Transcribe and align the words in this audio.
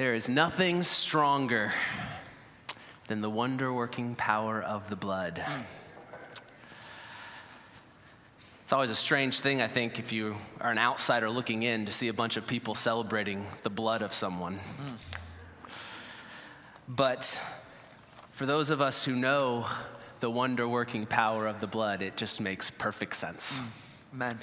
There 0.00 0.14
is 0.14 0.30
nothing 0.30 0.82
stronger 0.82 1.74
than 3.08 3.20
the 3.20 3.28
wonder 3.28 3.70
working 3.70 4.14
power 4.14 4.62
of 4.62 4.88
the 4.88 4.96
blood. 4.96 5.44
It's 8.62 8.72
always 8.72 8.90
a 8.90 8.96
strange 8.96 9.40
thing, 9.40 9.60
I 9.60 9.68
think, 9.68 9.98
if 9.98 10.10
you 10.10 10.36
are 10.58 10.70
an 10.70 10.78
outsider 10.78 11.28
looking 11.28 11.64
in 11.64 11.84
to 11.84 11.92
see 11.92 12.08
a 12.08 12.14
bunch 12.14 12.38
of 12.38 12.46
people 12.46 12.74
celebrating 12.74 13.44
the 13.60 13.68
blood 13.68 14.00
of 14.00 14.14
someone. 14.14 14.58
But 16.88 17.38
for 18.32 18.46
those 18.46 18.70
of 18.70 18.80
us 18.80 19.04
who 19.04 19.14
know 19.14 19.66
the 20.20 20.30
wonder 20.30 20.66
working 20.66 21.04
power 21.04 21.46
of 21.46 21.60
the 21.60 21.66
blood, 21.66 22.00
it 22.00 22.16
just 22.16 22.40
makes 22.40 22.70
perfect 22.70 23.16
sense. 23.16 23.60
Amen. 24.14 24.38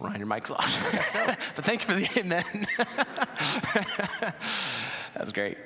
Ryan, 0.00 0.18
your 0.18 0.26
mic's 0.26 0.50
off. 0.50 1.52
but 1.56 1.64
thank 1.64 1.86
you 1.86 1.94
for 1.94 2.00
the 2.00 2.20
amen. 2.20 2.66
that 5.14 5.20
was 5.20 5.32
great. 5.32 5.58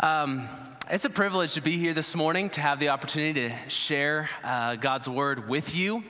Um, 0.00 0.48
it's 0.90 1.04
a 1.04 1.10
privilege 1.10 1.54
to 1.54 1.60
be 1.60 1.76
here 1.76 1.92
this 1.92 2.14
morning, 2.14 2.50
to 2.50 2.60
have 2.60 2.80
the 2.80 2.88
opportunity 2.88 3.48
to 3.48 3.68
share 3.68 4.30
uh, 4.42 4.76
God's 4.76 5.08
word 5.08 5.48
with 5.48 5.74
you. 5.74 6.02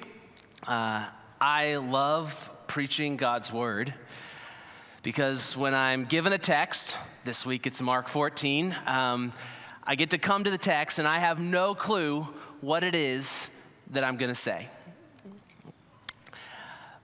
Uh, 0.67 1.09
I 1.41 1.77
love 1.77 2.51
preaching 2.67 3.17
God's 3.17 3.53
word 3.53 3.93
because 5.03 5.57
when 5.57 5.75
I'm 5.75 6.05
given 6.05 6.33
a 6.33 6.39
text, 6.39 6.99
this 7.25 7.45
week 7.45 7.67
it's 7.67 7.81
Mark 7.83 8.09
14, 8.09 8.77
um, 8.87 9.33
I 9.83 9.95
get 9.97 10.11
to 10.11 10.19
come 10.19 10.45
to 10.45 10.51
the 10.51 10.59
text 10.59 10.99
and 10.99 11.09
I 11.09 11.19
have 11.19 11.41
no 11.41 11.75
clue 11.75 12.29
what 12.61 12.85
it 12.85 12.95
is 12.95 13.51
that 13.91 14.05
I'm 14.05 14.17
going 14.17 14.31
to 14.31 14.35
say. 14.35 14.69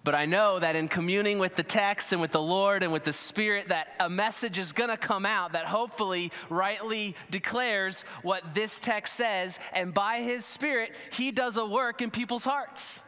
But 0.07 0.15
I 0.15 0.25
know 0.25 0.61
that 0.61 0.77
in 0.77 0.87
communing 0.87 1.41
with 1.41 1.57
the 1.57 1.65
text 1.65 2.13
and 2.13 2.23
with 2.23 2.31
the 2.31 2.41
Lord 2.41 2.85
and 2.85 2.93
with 2.93 3.03
the 3.03 3.13
Spirit, 3.13 3.71
that 3.71 3.89
a 3.99 4.09
message 4.09 4.57
is 4.57 4.71
going 4.71 4.89
to 4.89 4.97
come 4.97 5.27
out 5.27 5.55
that 5.55 5.65
hopefully 5.65 6.31
rightly 6.49 7.17
declares 7.29 8.03
what 8.23 8.55
this 8.55 8.79
text 8.79 9.17
says. 9.17 9.59
And 9.73 9.93
by 9.93 10.21
His 10.21 10.45
Spirit, 10.45 10.93
He 11.11 11.33
does 11.33 11.57
a 11.57 11.67
work 11.67 12.03
in 12.03 12.13
people's 12.13 12.45
hearts. 12.45 13.01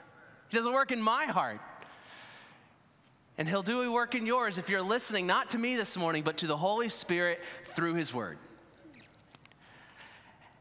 He 0.49 0.57
does 0.57 0.67
a 0.67 0.73
work 0.73 0.91
in 0.91 1.01
my 1.01 1.27
heart. 1.27 1.61
And 3.39 3.49
He'll 3.49 3.63
do 3.63 3.83
a 3.83 3.93
work 3.93 4.17
in 4.17 4.27
yours 4.27 4.59
if 4.59 4.69
you're 4.69 4.83
listening, 4.83 5.25
not 5.25 5.51
to 5.51 5.59
me 5.59 5.77
this 5.77 5.97
morning, 5.97 6.25
but 6.25 6.39
to 6.39 6.49
the 6.49 6.57
Holy 6.57 6.89
Spirit 6.89 7.41
through 7.77 7.95
His 7.95 8.13
Word. 8.13 8.39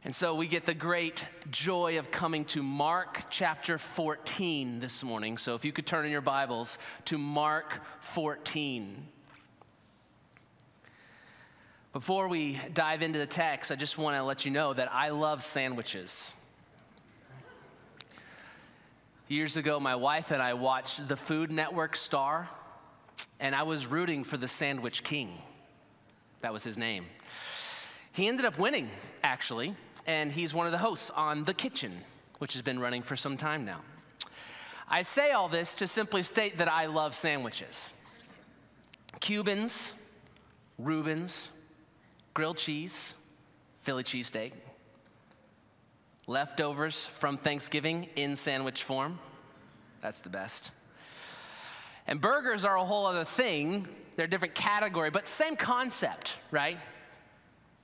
And 0.07 0.15
so 0.15 0.35
we 0.35 0.47
get 0.47 0.65
the 0.65 0.73
great 0.73 1.25
joy 1.51 1.99
of 1.99 2.11
coming 2.11 2.45
to 2.45 2.63
Mark 2.63 3.23
chapter 3.29 3.77
14 3.77 4.79
this 4.79 5.03
morning. 5.03 5.37
So 5.37 5.53
if 5.53 5.65
you 5.65 5.73
could 5.73 5.85
turn 5.85 6.05
in 6.05 6.11
your 6.11 6.21
Bibles 6.21 6.77
to 7.07 7.17
Mark 7.17 7.81
14. 7.99 9.05
Before 11.91 12.29
we 12.29 12.57
dive 12.73 13.01
into 13.01 13.19
the 13.19 13.25
text, 13.25 13.69
I 13.69 13.75
just 13.75 13.97
want 13.97 14.15
to 14.15 14.23
let 14.23 14.45
you 14.45 14.51
know 14.51 14.73
that 14.73 14.89
I 14.93 15.09
love 15.09 15.43
sandwiches. 15.43 16.33
Years 19.27 19.57
ago, 19.57 19.77
my 19.77 19.97
wife 19.97 20.31
and 20.31 20.41
I 20.41 20.53
watched 20.53 21.05
the 21.05 21.17
Food 21.17 21.51
Network 21.51 21.97
Star, 21.97 22.47
and 23.41 23.53
I 23.53 23.63
was 23.63 23.85
rooting 23.85 24.23
for 24.23 24.37
the 24.37 24.47
Sandwich 24.47 25.03
King. 25.03 25.37
That 26.39 26.53
was 26.53 26.63
his 26.63 26.77
name. 26.77 27.07
He 28.13 28.29
ended 28.29 28.45
up 28.45 28.57
winning, 28.57 28.89
actually 29.21 29.75
and 30.07 30.31
he's 30.31 30.53
one 30.53 30.65
of 30.65 30.71
the 30.71 30.77
hosts 30.77 31.09
on 31.11 31.43
The 31.43 31.53
Kitchen, 31.53 31.91
which 32.39 32.53
has 32.53 32.61
been 32.61 32.79
running 32.79 33.03
for 33.03 33.15
some 33.15 33.37
time 33.37 33.65
now. 33.65 33.81
I 34.89 35.01
say 35.01 35.31
all 35.31 35.49
this 35.49 35.75
to 35.75 35.87
simply 35.87 36.23
state 36.23 36.57
that 36.59 36.69
I 36.71 36.85
love 36.85 37.13
sandwiches. 37.13 37.93
Cubans, 39.19 39.91
Reubens, 40.77 41.51
grilled 42.33 42.57
cheese, 42.57 43.13
Philly 43.81 44.03
cheesesteak, 44.03 44.53
leftovers 46.25 47.05
from 47.05 47.37
Thanksgiving 47.37 48.07
in 48.15 48.35
sandwich 48.35 48.83
form. 48.83 49.19
That's 49.99 50.19
the 50.19 50.29
best. 50.29 50.71
And 52.05 52.21
burgers 52.21 52.63
are 52.63 52.77
a 52.77 52.85
whole 52.85 53.05
other 53.05 53.25
thing. 53.25 53.87
They're 54.15 54.25
a 54.25 54.29
different 54.29 54.55
category, 54.55 55.09
but 55.09 55.27
same 55.27 55.57
concept, 55.57 56.37
right? 56.51 56.77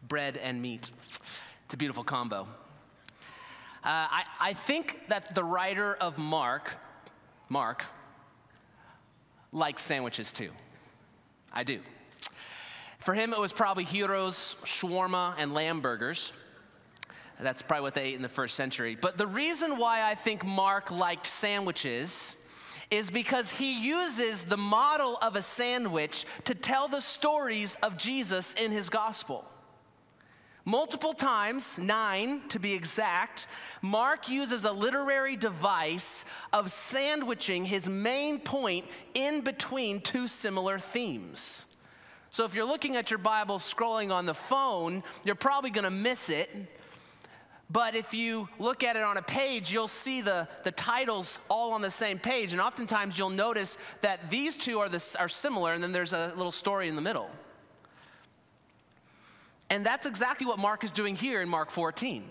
Bread 0.07 0.37
and 0.37 0.61
meat. 0.61 0.89
It's 1.65 1.73
a 1.73 1.77
beautiful 1.77 2.03
combo. 2.03 2.47
Uh, 3.83 4.07
I, 4.09 4.23
I 4.39 4.53
think 4.53 5.09
that 5.09 5.35
the 5.35 5.43
writer 5.43 5.95
of 5.95 6.17
Mark, 6.17 6.71
Mark, 7.49 7.85
likes 9.51 9.83
sandwiches 9.83 10.31
too. 10.31 10.49
I 11.51 11.63
do. 11.63 11.79
For 12.99 13.13
him, 13.13 13.33
it 13.33 13.39
was 13.39 13.51
probably 13.51 13.83
gyros, 13.83 14.55
shawarma, 14.63 15.35
and 15.37 15.53
lamb 15.53 15.81
burgers. 15.81 16.31
That's 17.39 17.61
probably 17.61 17.83
what 17.83 17.95
they 17.95 18.03
ate 18.03 18.15
in 18.15 18.21
the 18.21 18.29
first 18.29 18.55
century. 18.55 18.95
But 18.99 19.17
the 19.17 19.27
reason 19.27 19.77
why 19.77 20.03
I 20.03 20.15
think 20.15 20.45
Mark 20.45 20.89
liked 20.89 21.27
sandwiches 21.27 22.35
is 22.89 23.09
because 23.09 23.51
he 23.51 23.85
uses 23.85 24.45
the 24.45 24.55
model 24.55 25.17
of 25.21 25.35
a 25.35 25.41
sandwich 25.41 26.25
to 26.45 26.55
tell 26.55 26.87
the 26.87 27.01
stories 27.01 27.75
of 27.83 27.97
Jesus 27.97 28.53
in 28.53 28.71
his 28.71 28.87
gospel. 28.87 29.45
Multiple 30.65 31.13
times, 31.13 31.77
nine 31.77 32.41
to 32.47 32.57
be 32.57 32.73
exact, 32.73 33.47
Mark 33.81 34.29
uses 34.29 34.63
a 34.63 34.71
literary 34.71 35.35
device 35.35 36.23
of 36.53 36.71
sandwiching 36.71 37.65
his 37.65 37.89
main 37.89 38.39
point 38.39 38.85
in 39.13 39.41
between 39.41 39.99
two 39.99 40.27
similar 40.27 40.79
themes. 40.79 41.65
So 42.29 42.45
if 42.45 42.55
you're 42.55 42.65
looking 42.65 42.95
at 42.95 43.11
your 43.11 43.17
Bible 43.17 43.57
scrolling 43.59 44.11
on 44.11 44.25
the 44.25 44.33
phone, 44.33 45.03
you're 45.25 45.35
probably 45.35 45.69
going 45.69 45.83
to 45.83 45.91
miss 45.91 46.29
it. 46.29 46.49
But 47.69 47.93
if 47.93 48.13
you 48.13 48.47
look 48.57 48.83
at 48.83 48.95
it 48.95 49.03
on 49.03 49.17
a 49.17 49.21
page, 49.21 49.71
you'll 49.71 49.87
see 49.87 50.21
the, 50.21 50.47
the 50.63 50.71
titles 50.71 51.39
all 51.49 51.73
on 51.73 51.81
the 51.81 51.91
same 51.91 52.19
page. 52.19 52.53
And 52.53 52.61
oftentimes 52.61 53.17
you'll 53.17 53.29
notice 53.29 53.77
that 54.01 54.31
these 54.31 54.57
two 54.57 54.79
are, 54.79 54.89
the, 54.89 55.15
are 55.19 55.29
similar, 55.29 55.73
and 55.73 55.83
then 55.83 55.91
there's 55.91 56.13
a 56.13 56.33
little 56.37 56.51
story 56.51 56.87
in 56.87 56.95
the 56.95 57.01
middle. 57.01 57.29
And 59.73 59.83
that's 59.83 60.05
exactly 60.05 60.45
what 60.45 60.59
Mark 60.59 60.83
is 60.83 60.91
doing 60.91 61.15
here 61.15 61.41
in 61.41 61.49
Mark 61.49 61.71
14. 61.71 62.23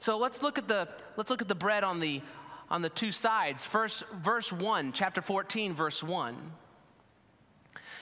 So 0.00 0.18
let's 0.18 0.42
look 0.42 0.58
at 0.58 0.66
the, 0.66 0.88
let's 1.16 1.30
look 1.30 1.40
at 1.40 1.46
the 1.46 1.54
bread 1.54 1.84
on 1.84 2.00
the, 2.00 2.20
on 2.68 2.82
the 2.82 2.88
two 2.88 3.12
sides. 3.12 3.64
First, 3.64 4.02
verse 4.08 4.52
1, 4.52 4.90
chapter 4.92 5.22
14, 5.22 5.72
verse 5.72 6.02
1. 6.02 6.36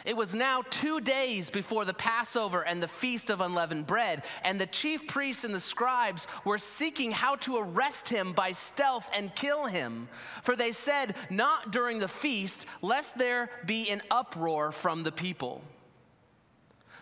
It 0.07 0.17
was 0.17 0.35
now 0.35 0.63
two 0.71 1.03
days 1.03 1.51
before 1.51 1.85
the 1.85 1.93
Passover 1.93 2.63
and 2.63 2.83
the 2.83 2.89
feast 2.89 3.29
of 3.29 3.43
unleavened 3.43 3.87
bread, 3.87 4.23
and 4.43 4.59
the 4.59 4.67
chief 4.69 5.07
priests 5.07 5.45
and 5.45 5.55
the 5.55 5.61
scribes 5.61 6.27
were 6.47 6.57
seeking 6.57 7.11
how 7.11 7.37
to 7.37 7.59
arrest 7.59 8.09
him 8.09 8.33
by 8.33 8.53
stealth 8.53 9.07
and 9.13 9.35
kill 9.35 9.67
him. 9.67 10.09
For 10.43 10.57
they 10.57 10.73
said, 10.73 11.15
Not 11.29 11.73
during 11.73 11.99
the 11.99 12.09
feast, 12.09 12.65
lest 12.81 13.19
there 13.19 13.51
be 13.67 13.91
an 13.91 14.01
uproar 14.11 14.73
from 14.73 15.03
the 15.03 15.13
people. 15.13 15.61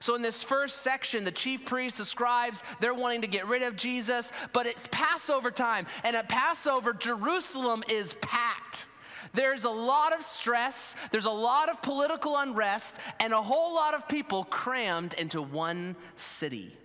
So, 0.02 0.16
in 0.16 0.22
this 0.22 0.42
first 0.42 0.78
section, 0.78 1.22
the 1.22 1.30
chief 1.30 1.64
priests, 1.64 1.98
the 1.98 2.04
scribes, 2.04 2.64
they're 2.80 2.92
wanting 2.92 3.20
to 3.20 3.28
get 3.28 3.46
rid 3.46 3.62
of 3.62 3.76
Jesus, 3.76 4.32
but 4.52 4.66
it's 4.66 4.82
Passover 4.90 5.52
time. 5.52 5.86
And 6.02 6.16
at 6.16 6.28
Passover, 6.28 6.92
Jerusalem 6.92 7.84
is 7.88 8.14
packed. 8.14 8.88
There's 9.32 9.64
a 9.64 9.70
lot 9.70 10.12
of 10.12 10.24
stress, 10.24 10.96
there's 11.12 11.26
a 11.26 11.30
lot 11.30 11.68
of 11.68 11.80
political 11.82 12.36
unrest, 12.36 12.96
and 13.20 13.32
a 13.32 13.40
whole 13.40 13.76
lot 13.76 13.94
of 13.94 14.08
people 14.08 14.42
crammed 14.42 15.14
into 15.14 15.40
one 15.40 15.94
city. 16.16 16.76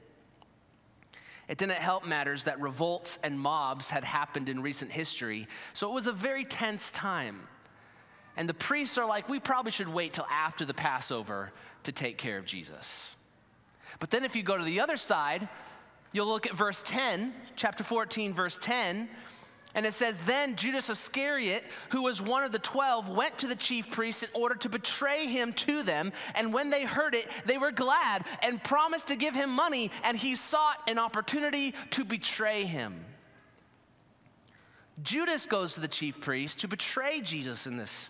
It 1.47 1.57
didn't 1.57 1.77
help 1.77 2.05
matters 2.05 2.43
that 2.43 2.61
revolts 2.61 3.17
and 3.23 3.39
mobs 3.39 3.89
had 3.89 4.03
happened 4.03 4.47
in 4.47 4.61
recent 4.61 4.91
history, 4.91 5.47
so 5.73 5.89
it 5.89 5.93
was 5.93 6.05
a 6.05 6.13
very 6.13 6.45
tense 6.45 6.91
time. 6.91 7.47
And 8.35 8.47
the 8.47 8.53
priests 8.53 8.99
are 8.99 9.07
like, 9.07 9.27
we 9.27 9.39
probably 9.39 9.71
should 9.71 9.89
wait 9.89 10.13
till 10.13 10.27
after 10.29 10.63
the 10.63 10.75
Passover 10.75 11.51
to 11.87 11.91
take 11.91 12.17
care 12.17 12.37
of 12.37 12.45
Jesus. 12.45 13.15
But 13.99 14.11
then 14.11 14.23
if 14.23 14.35
you 14.35 14.43
go 14.43 14.57
to 14.57 14.63
the 14.63 14.81
other 14.81 14.97
side, 14.97 15.47
you'll 16.11 16.27
look 16.27 16.45
at 16.45 16.53
verse 16.53 16.83
10, 16.85 17.33
chapter 17.55 17.83
14, 17.83 18.33
verse 18.33 18.59
10. 18.61 19.09
And 19.73 19.85
it 19.85 19.93
says, 19.93 20.17
Then 20.25 20.55
Judas 20.55 20.89
Iscariot, 20.89 21.63
who 21.91 22.03
was 22.03 22.21
one 22.21 22.43
of 22.43 22.51
the 22.51 22.59
twelve, 22.59 23.09
went 23.09 23.37
to 23.39 23.47
the 23.47 23.55
chief 23.55 23.89
priests 23.91 24.23
in 24.23 24.29
order 24.33 24.55
to 24.55 24.69
betray 24.69 25.27
him 25.27 25.53
to 25.53 25.83
them. 25.83 26.11
And 26.35 26.53
when 26.53 26.71
they 26.71 26.83
heard 26.83 27.15
it, 27.15 27.29
they 27.45 27.57
were 27.57 27.71
glad 27.71 28.25
and 28.41 28.63
promised 28.63 29.07
to 29.07 29.15
give 29.15 29.33
him 29.33 29.49
money. 29.49 29.91
And 30.03 30.17
he 30.17 30.35
sought 30.35 30.77
an 30.87 30.99
opportunity 30.99 31.73
to 31.91 32.03
betray 32.03 32.63
him. 32.63 33.05
Judas 35.03 35.45
goes 35.45 35.75
to 35.75 35.79
the 35.79 35.87
chief 35.87 36.19
priest 36.21 36.61
to 36.61 36.67
betray 36.67 37.21
Jesus 37.21 37.67
in 37.67 37.77
this 37.77 38.09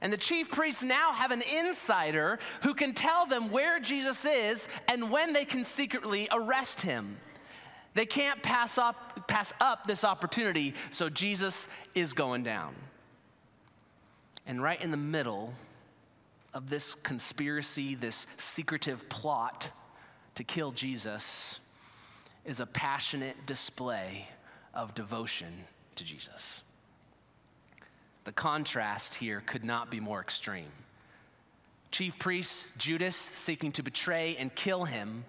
and 0.00 0.12
the 0.12 0.18
chief 0.18 0.50
priests 0.50 0.82
now 0.82 1.12
have 1.12 1.30
an 1.30 1.42
insider 1.42 2.38
who 2.62 2.74
can 2.74 2.92
tell 2.94 3.26
them 3.26 3.50
where 3.50 3.80
Jesus 3.80 4.24
is 4.24 4.68
and 4.88 5.10
when 5.10 5.32
they 5.32 5.44
can 5.44 5.64
secretly 5.64 6.28
arrest 6.30 6.82
him. 6.82 7.16
They 7.94 8.06
can't 8.06 8.42
pass 8.42 8.76
up, 8.76 9.26
pass 9.26 9.54
up 9.60 9.86
this 9.86 10.04
opportunity, 10.04 10.74
so 10.90 11.08
Jesus 11.08 11.68
is 11.94 12.12
going 12.12 12.42
down. 12.42 12.74
And 14.46 14.62
right 14.62 14.80
in 14.80 14.90
the 14.90 14.98
middle 14.98 15.54
of 16.52 16.68
this 16.68 16.94
conspiracy, 16.94 17.94
this 17.94 18.26
secretive 18.36 19.08
plot 19.08 19.70
to 20.34 20.44
kill 20.44 20.72
Jesus, 20.72 21.60
is 22.44 22.60
a 22.60 22.66
passionate 22.66 23.46
display 23.46 24.28
of 24.72 24.94
devotion 24.94 25.64
to 25.96 26.04
Jesus. 26.04 26.62
The 28.26 28.32
contrast 28.32 29.14
here 29.14 29.40
could 29.46 29.62
not 29.62 29.88
be 29.88 30.00
more 30.00 30.20
extreme. 30.20 30.72
Chief 31.92 32.18
priest 32.18 32.76
Judas 32.76 33.14
seeking 33.14 33.70
to 33.72 33.84
betray 33.84 34.36
and 34.36 34.52
kill 34.52 34.84
him, 34.84 35.24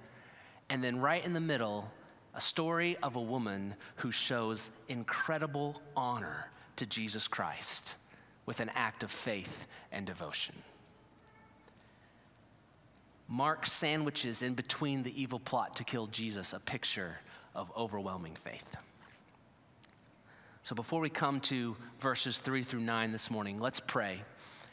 and 0.67 0.83
then 0.83 0.99
right 0.99 1.23
in 1.23 1.33
the 1.33 1.39
middle, 1.39 1.91
a 2.33 2.41
story 2.41 2.97
of 3.03 3.15
a 3.15 3.21
woman 3.21 3.75
who 3.97 4.11
shows 4.11 4.71
incredible 4.88 5.79
honor 5.95 6.49
to 6.77 6.88
Jesus 6.88 7.27
Christ 7.27 7.97
with 8.47 8.61
an 8.61 8.71
act 8.73 9.03
of 9.03 9.11
faith 9.11 9.67
and 9.91 10.07
devotion. 10.07 10.55
Mark 13.27 13.67
sandwiches 13.67 14.41
in 14.41 14.55
between 14.55 15.03
the 15.03 15.21
evil 15.21 15.39
plot 15.39 15.75
to 15.75 15.83
kill 15.83 16.07
Jesus 16.07 16.51
a 16.51 16.59
picture 16.59 17.19
of 17.53 17.71
overwhelming 17.77 18.35
faith. 18.44 18.75
So 20.67 20.75
before 20.75 20.99
we 20.99 21.07
come 21.07 21.39
to 21.39 21.77
verses 22.01 22.39
three 22.39 22.61
through 22.61 22.81
nine 22.81 23.13
this 23.13 23.31
morning, 23.31 23.57
let's 23.57 23.79
pray 23.79 24.19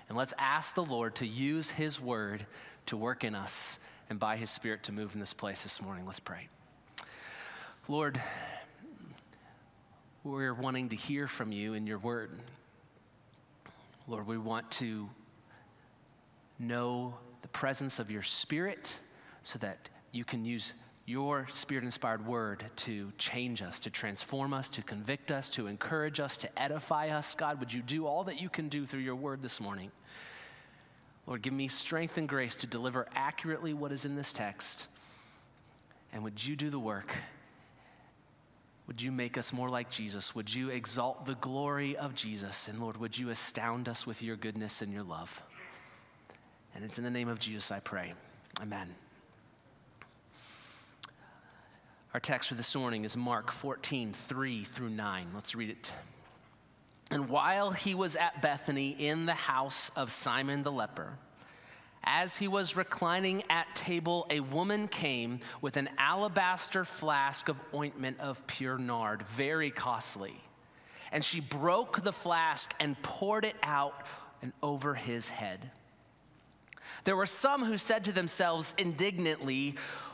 and 0.09 0.19
let's 0.19 0.35
ask 0.39 0.75
the 0.75 0.85
Lord 0.85 1.15
to 1.15 1.25
use 1.25 1.71
His 1.71 2.01
word 2.01 2.45
to 2.87 2.97
work 2.97 3.23
in 3.23 3.37
us 3.37 3.79
and 4.11 4.19
by 4.19 4.37
His 4.37 4.51
Spirit 4.51 4.83
to 4.83 4.93
move 4.93 5.15
in 5.15 5.21
this 5.21 5.33
place 5.33 5.63
this 5.63 5.81
morning. 5.81 6.05
Let's 6.05 6.19
pray. 6.19 6.49
Lord, 7.87 8.21
we're 10.25 10.53
wanting 10.53 10.89
to 10.89 10.97
hear 10.97 11.29
from 11.29 11.53
you 11.53 11.75
in 11.75 11.87
your 11.87 11.99
word. 11.99 12.33
Lord, 14.09 14.27
we 14.27 14.37
want 14.37 14.69
to 14.73 15.09
know 16.59 17.15
the 17.43 17.49
presence 17.49 18.01
of 18.01 18.11
your 18.11 18.25
spirit 18.25 18.99
so 19.45 19.61
that 19.61 19.89
you 20.11 20.25
can 20.25 20.45
use 20.45 20.73
your 21.07 21.47
spirit 21.51 21.85
inspired 21.85 22.27
word 22.27 22.65
to 22.77 23.13
change 23.19 23.63
us, 23.63 23.81
to 23.81 23.91
transform 23.91 24.55
us, 24.55 24.69
to 24.71 24.83
convict 24.83 25.31
us, 25.31 25.51
to 25.51 25.67
encourage 25.67 26.21
us, 26.21 26.37
to 26.39 26.59
edify 26.61 27.09
us. 27.09 27.35
God, 27.35 27.61
would 27.61 27.73
you 27.73 27.83
do 27.83 28.07
all 28.07 28.25
that 28.25 28.41
you 28.41 28.49
can 28.49 28.69
do 28.69 28.87
through 28.87 29.01
your 29.01 29.17
word 29.17 29.43
this 29.43 29.61
morning? 29.61 29.91
Lord, 31.27 31.43
give 31.43 31.53
me 31.53 31.69
strength 31.69 32.17
and 32.17 32.29
grace 32.29 32.57
to 32.57 32.67
deliver 32.67 33.07
accurately 33.15 33.75
what 33.75 33.93
is 33.93 34.05
in 34.05 34.17
this 34.17 34.33
text. 34.33 34.89
And 36.13 36.23
would 36.25 36.43
you 36.45 36.57
do 36.57 36.71
the 36.71 36.79
work 36.79 37.15
would 38.87 39.01
you 39.01 39.11
make 39.11 39.39
us 39.39 39.53
more 39.53 39.71
like 39.71 39.91
Jesus? 39.91 40.35
Would 40.35 40.55
you 40.55 40.69
exalt 40.69 41.25
the 41.25 41.37
glory 41.37 41.97
of 41.97 42.15
Jesus? 42.15 42.69
And 42.69 42.79
Lord, 42.81 42.97
would 42.99 43.17
you 43.17 43.31
astound 43.31 43.89
us 43.89 44.07
with 44.07 44.23
your 44.23 44.37
goodness 44.37 44.83
and 44.83 44.93
your 44.93 45.03
love? 45.03 45.43
And 46.75 46.85
it's 46.85 46.99
in 46.99 47.05
the 47.05 47.11
name 47.11 47.29
of 47.29 47.39
Jesus 47.39 47.71
I 47.71 47.81
pray. 47.81 48.13
Amen. 48.61 48.95
Our 52.15 52.21
text 52.21 52.49
for 52.49 52.55
this 52.55 52.77
morning 52.77 53.05
is 53.05 53.17
Mark 53.17 53.51
14, 53.51 54.13
3 54.13 54.63
through 54.63 54.91
9. 54.91 55.27
Let's 55.35 55.57
read 55.57 55.71
it. 55.71 55.93
And 57.11 57.29
while 57.29 57.73
he 57.73 57.97
was 57.97 58.15
at 58.15 58.41
Bethany 58.41 58.91
in 58.91 59.27
the 59.27 59.35
house 59.35 59.91
of 59.97 60.13
Simon 60.13 60.63
the 60.63 60.71
leper, 60.71 61.15
as 62.05 62.37
he 62.37 62.47
was 62.47 62.77
reclining 62.77 63.43
at 63.51 63.67
table, 63.75 64.29
a 64.31 64.39
woman 64.39 64.87
came 64.87 65.41
with 65.61 65.77
an 65.77 65.91
alabaster 65.99 66.85
flask 66.85 67.49
of 67.49 67.59
ointment 67.75 68.21
of 68.21 68.47
pure 68.47 68.79
nard, 68.79 69.25
very 69.35 69.73
costly. 69.73 70.41
And 71.11 71.25
she 71.25 71.41
broke 71.41 72.05
the 72.05 72.13
flask 72.13 72.77
and 72.79 72.97
poured 73.03 73.45
it 73.45 73.57
out 73.61 74.07
and 74.41 74.53
over 74.63 74.95
his 74.95 75.29
head. 75.29 75.69
There 77.03 77.17
were 77.17 77.27
some 77.27 77.65
who 77.65 77.77
said 77.77 78.05
to 78.05 78.13
themselves 78.13 78.73
indignantly, 78.79 79.75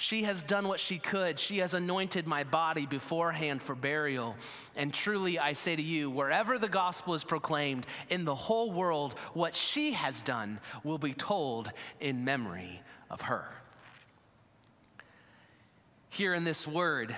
She 0.00 0.22
has 0.22 0.44
done 0.44 0.68
what 0.68 0.78
she 0.78 0.98
could. 0.98 1.40
She 1.40 1.58
has 1.58 1.74
anointed 1.74 2.28
my 2.28 2.44
body 2.44 2.86
beforehand 2.86 3.60
for 3.60 3.74
burial. 3.74 4.36
And 4.76 4.94
truly, 4.94 5.40
I 5.40 5.52
say 5.52 5.74
to 5.74 5.82
you, 5.82 6.08
wherever 6.08 6.56
the 6.56 6.68
gospel 6.68 7.14
is 7.14 7.24
proclaimed 7.24 7.84
in 8.08 8.24
the 8.24 8.34
whole 8.34 8.70
world, 8.70 9.14
what 9.34 9.56
she 9.56 9.92
has 9.92 10.22
done 10.22 10.60
will 10.84 10.98
be 10.98 11.14
told 11.14 11.72
in 11.98 12.24
memory 12.24 12.80
of 13.10 13.22
her. 13.22 13.48
Here 16.10 16.32
in 16.32 16.44
this 16.44 16.64
word, 16.66 17.14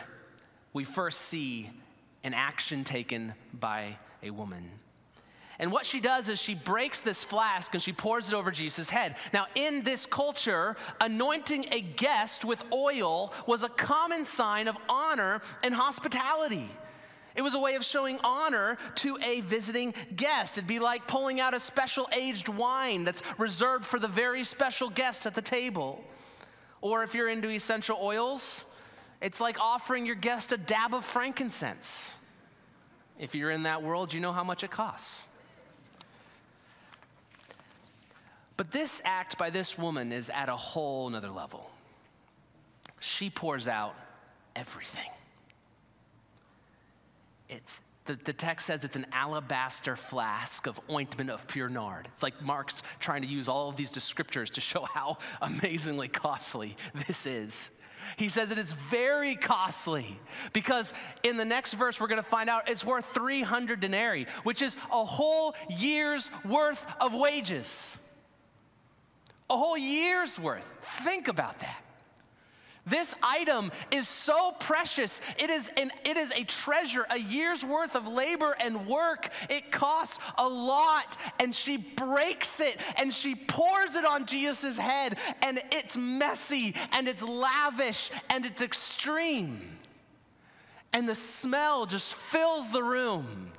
we 0.72 0.84
first 0.84 1.20
see 1.20 1.70
an 2.24 2.32
action 2.32 2.84
taken 2.84 3.34
by 3.52 3.98
a 4.22 4.30
woman. 4.30 4.70
And 5.60 5.70
what 5.70 5.84
she 5.84 6.00
does 6.00 6.30
is 6.30 6.40
she 6.40 6.54
breaks 6.54 7.00
this 7.00 7.22
flask 7.22 7.74
and 7.74 7.82
she 7.82 7.92
pours 7.92 8.32
it 8.32 8.34
over 8.34 8.50
Jesus' 8.50 8.88
head. 8.88 9.16
Now, 9.34 9.46
in 9.54 9.82
this 9.82 10.06
culture, 10.06 10.74
anointing 11.02 11.66
a 11.70 11.82
guest 11.82 12.46
with 12.46 12.64
oil 12.72 13.34
was 13.46 13.62
a 13.62 13.68
common 13.68 14.24
sign 14.24 14.68
of 14.68 14.76
honor 14.88 15.42
and 15.62 15.74
hospitality. 15.74 16.66
It 17.36 17.42
was 17.42 17.54
a 17.54 17.58
way 17.58 17.74
of 17.74 17.84
showing 17.84 18.18
honor 18.24 18.78
to 18.96 19.18
a 19.22 19.42
visiting 19.42 19.92
guest. 20.16 20.56
It'd 20.56 20.66
be 20.66 20.78
like 20.78 21.06
pulling 21.06 21.40
out 21.40 21.52
a 21.52 21.60
special 21.60 22.08
aged 22.16 22.48
wine 22.48 23.04
that's 23.04 23.22
reserved 23.36 23.84
for 23.84 23.98
the 23.98 24.08
very 24.08 24.44
special 24.44 24.88
guest 24.88 25.26
at 25.26 25.34
the 25.34 25.42
table. 25.42 26.02
Or 26.80 27.02
if 27.02 27.14
you're 27.14 27.28
into 27.28 27.50
essential 27.50 27.98
oils, 28.00 28.64
it's 29.20 29.42
like 29.42 29.60
offering 29.60 30.06
your 30.06 30.16
guest 30.16 30.52
a 30.52 30.56
dab 30.56 30.94
of 30.94 31.04
frankincense. 31.04 32.16
If 33.18 33.34
you're 33.34 33.50
in 33.50 33.64
that 33.64 33.82
world, 33.82 34.14
you 34.14 34.20
know 34.20 34.32
how 34.32 34.42
much 34.42 34.64
it 34.64 34.70
costs. 34.70 35.24
But 38.60 38.72
this 38.72 39.00
act 39.06 39.38
by 39.38 39.48
this 39.48 39.78
woman 39.78 40.12
is 40.12 40.28
at 40.28 40.50
a 40.50 40.54
whole 40.54 41.08
nother 41.08 41.30
level. 41.30 41.70
She 43.00 43.30
pours 43.30 43.68
out 43.68 43.94
everything. 44.54 45.08
It's 47.48 47.80
the, 48.04 48.16
the 48.16 48.34
text 48.34 48.66
says 48.66 48.84
it's 48.84 48.96
an 48.96 49.06
alabaster 49.12 49.96
flask 49.96 50.66
of 50.66 50.78
ointment 50.90 51.30
of 51.30 51.48
pure 51.48 51.70
nard. 51.70 52.06
It's 52.12 52.22
like 52.22 52.42
Mark's 52.42 52.82
trying 52.98 53.22
to 53.22 53.28
use 53.28 53.48
all 53.48 53.70
of 53.70 53.76
these 53.76 53.90
descriptors 53.90 54.50
to 54.50 54.60
show 54.60 54.82
how 54.82 55.16
amazingly 55.40 56.08
costly 56.08 56.76
this 57.06 57.24
is. 57.24 57.70
He 58.18 58.28
says 58.28 58.52
it 58.52 58.58
is 58.58 58.74
very 58.90 59.36
costly 59.36 60.20
because 60.52 60.92
in 61.22 61.38
the 61.38 61.46
next 61.46 61.72
verse 61.72 61.98
we're 61.98 62.08
going 62.08 62.22
to 62.22 62.28
find 62.28 62.50
out 62.50 62.68
it's 62.68 62.84
worth 62.84 63.06
300 63.14 63.80
denarii, 63.80 64.26
which 64.42 64.60
is 64.60 64.76
a 64.92 65.02
whole 65.02 65.54
year's 65.70 66.30
worth 66.44 66.84
of 67.00 67.14
wages. 67.14 68.06
A 69.50 69.56
whole 69.56 69.76
year's 69.76 70.38
worth. 70.38 70.64
Think 71.02 71.28
about 71.28 71.58
that. 71.60 71.82
This 72.86 73.14
item 73.22 73.70
is 73.90 74.08
so 74.08 74.52
precious. 74.52 75.20
It 75.38 75.50
is, 75.50 75.70
an, 75.76 75.92
it 76.04 76.16
is 76.16 76.32
a 76.32 76.44
treasure, 76.44 77.06
a 77.10 77.18
year's 77.18 77.64
worth 77.64 77.94
of 77.94 78.08
labor 78.08 78.56
and 78.58 78.86
work. 78.86 79.28
It 79.48 79.70
costs 79.70 80.18
a 80.38 80.48
lot. 80.48 81.16
And 81.38 81.54
she 81.54 81.76
breaks 81.76 82.60
it 82.60 82.78
and 82.96 83.12
she 83.12 83.34
pours 83.34 83.96
it 83.96 84.04
on 84.04 84.26
Jesus' 84.26 84.78
head. 84.78 85.18
And 85.42 85.62
it's 85.70 85.96
messy 85.96 86.74
and 86.92 87.06
it's 87.06 87.22
lavish 87.22 88.10
and 88.30 88.46
it's 88.46 88.62
extreme. 88.62 89.78
And 90.92 91.08
the 91.08 91.14
smell 91.14 91.86
just 91.86 92.14
fills 92.14 92.70
the 92.70 92.82
room. 92.82 93.52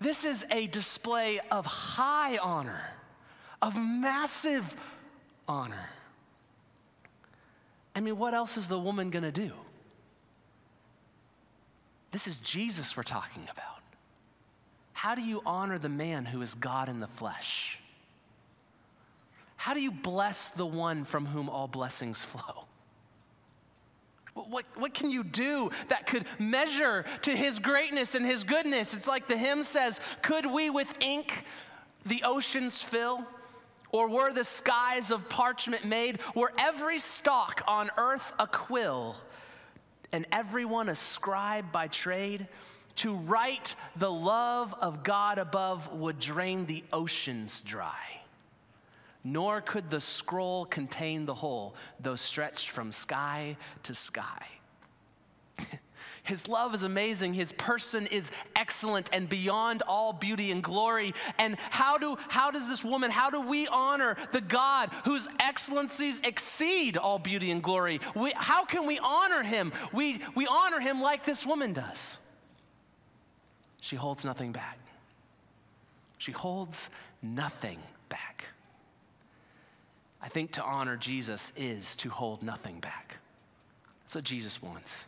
This 0.00 0.24
is 0.24 0.44
a 0.50 0.66
display 0.66 1.38
of 1.50 1.64
high 1.64 2.36
honor, 2.38 2.82
of 3.62 3.76
massive 3.76 4.76
honor. 5.48 5.88
I 7.94 8.00
mean, 8.00 8.18
what 8.18 8.34
else 8.34 8.56
is 8.56 8.68
the 8.68 8.78
woman 8.78 9.10
going 9.10 9.22
to 9.22 9.32
do? 9.32 9.52
This 12.10 12.26
is 12.26 12.40
Jesus 12.40 12.96
we're 12.96 13.04
talking 13.04 13.44
about. 13.44 13.66
How 14.92 15.14
do 15.14 15.22
you 15.22 15.42
honor 15.46 15.78
the 15.78 15.88
man 15.88 16.24
who 16.24 16.42
is 16.42 16.54
God 16.54 16.88
in 16.88 17.00
the 17.00 17.06
flesh? 17.06 17.78
How 19.56 19.74
do 19.74 19.80
you 19.80 19.92
bless 19.92 20.50
the 20.50 20.66
one 20.66 21.04
from 21.04 21.24
whom 21.24 21.48
all 21.48 21.68
blessings 21.68 22.22
flow? 22.24 22.64
What, 24.34 24.64
what 24.74 24.94
can 24.94 25.10
you 25.10 25.22
do 25.22 25.70
that 25.88 26.06
could 26.06 26.24
measure 26.38 27.04
to 27.22 27.36
his 27.36 27.58
greatness 27.58 28.14
and 28.14 28.24
his 28.24 28.44
goodness? 28.44 28.94
It's 28.94 29.06
like 29.06 29.28
the 29.28 29.36
hymn 29.36 29.62
says 29.62 30.00
Could 30.22 30.46
we 30.46 30.70
with 30.70 30.92
ink 31.00 31.44
the 32.06 32.22
oceans 32.24 32.82
fill? 32.82 33.26
Or 33.92 34.08
were 34.08 34.32
the 34.32 34.44
skies 34.44 35.10
of 35.10 35.28
parchment 35.28 35.84
made? 35.84 36.18
Were 36.34 36.52
every 36.58 36.98
stalk 36.98 37.62
on 37.68 37.90
earth 37.98 38.32
a 38.38 38.46
quill, 38.46 39.16
and 40.12 40.26
everyone 40.32 40.88
a 40.88 40.94
scribe 40.94 41.70
by 41.70 41.88
trade? 41.88 42.48
To 42.96 43.14
write 43.14 43.74
the 43.96 44.10
love 44.10 44.74
of 44.80 45.02
God 45.02 45.38
above 45.38 45.92
would 45.92 46.18
drain 46.18 46.66
the 46.66 46.82
oceans 46.92 47.62
dry. 47.62 48.20
Nor 49.24 49.60
could 49.60 49.90
the 49.90 50.00
scroll 50.00 50.64
contain 50.64 51.26
the 51.26 51.34
whole, 51.34 51.74
though 52.00 52.16
stretched 52.16 52.70
from 52.70 52.92
sky 52.92 53.56
to 53.84 53.94
sky. 53.94 54.46
His 56.24 56.46
love 56.46 56.72
is 56.74 56.84
amazing. 56.84 57.34
His 57.34 57.50
person 57.50 58.06
is 58.06 58.30
excellent 58.54 59.10
and 59.12 59.28
beyond 59.28 59.82
all 59.88 60.12
beauty 60.12 60.52
and 60.52 60.62
glory. 60.62 61.14
And 61.38 61.56
how, 61.70 61.98
do, 61.98 62.16
how 62.28 62.52
does 62.52 62.68
this 62.68 62.84
woman, 62.84 63.10
how 63.10 63.28
do 63.28 63.40
we 63.40 63.66
honor 63.66 64.16
the 64.30 64.40
God 64.40 64.90
whose 65.04 65.26
excellencies 65.40 66.20
exceed 66.20 66.96
all 66.96 67.18
beauty 67.18 67.50
and 67.50 67.60
glory? 67.60 68.00
We, 68.14 68.32
how 68.36 68.64
can 68.64 68.86
we 68.86 69.00
honor 69.00 69.42
him? 69.42 69.72
We, 69.92 70.20
we 70.36 70.46
honor 70.46 70.78
him 70.78 71.00
like 71.00 71.24
this 71.24 71.44
woman 71.44 71.72
does. 71.72 72.18
She 73.80 73.96
holds 73.96 74.24
nothing 74.24 74.52
back. 74.52 74.78
She 76.18 76.30
holds 76.30 76.88
nothing 77.20 77.80
back. 78.08 78.44
I 80.22 80.28
think 80.28 80.52
to 80.52 80.62
honor 80.62 80.96
Jesus 80.96 81.52
is 81.56 81.96
to 81.96 82.10
hold 82.10 82.44
nothing 82.44 82.78
back. 82.78 83.16
That's 84.04 84.14
what 84.14 84.22
Jesus 84.22 84.62
wants 84.62 85.06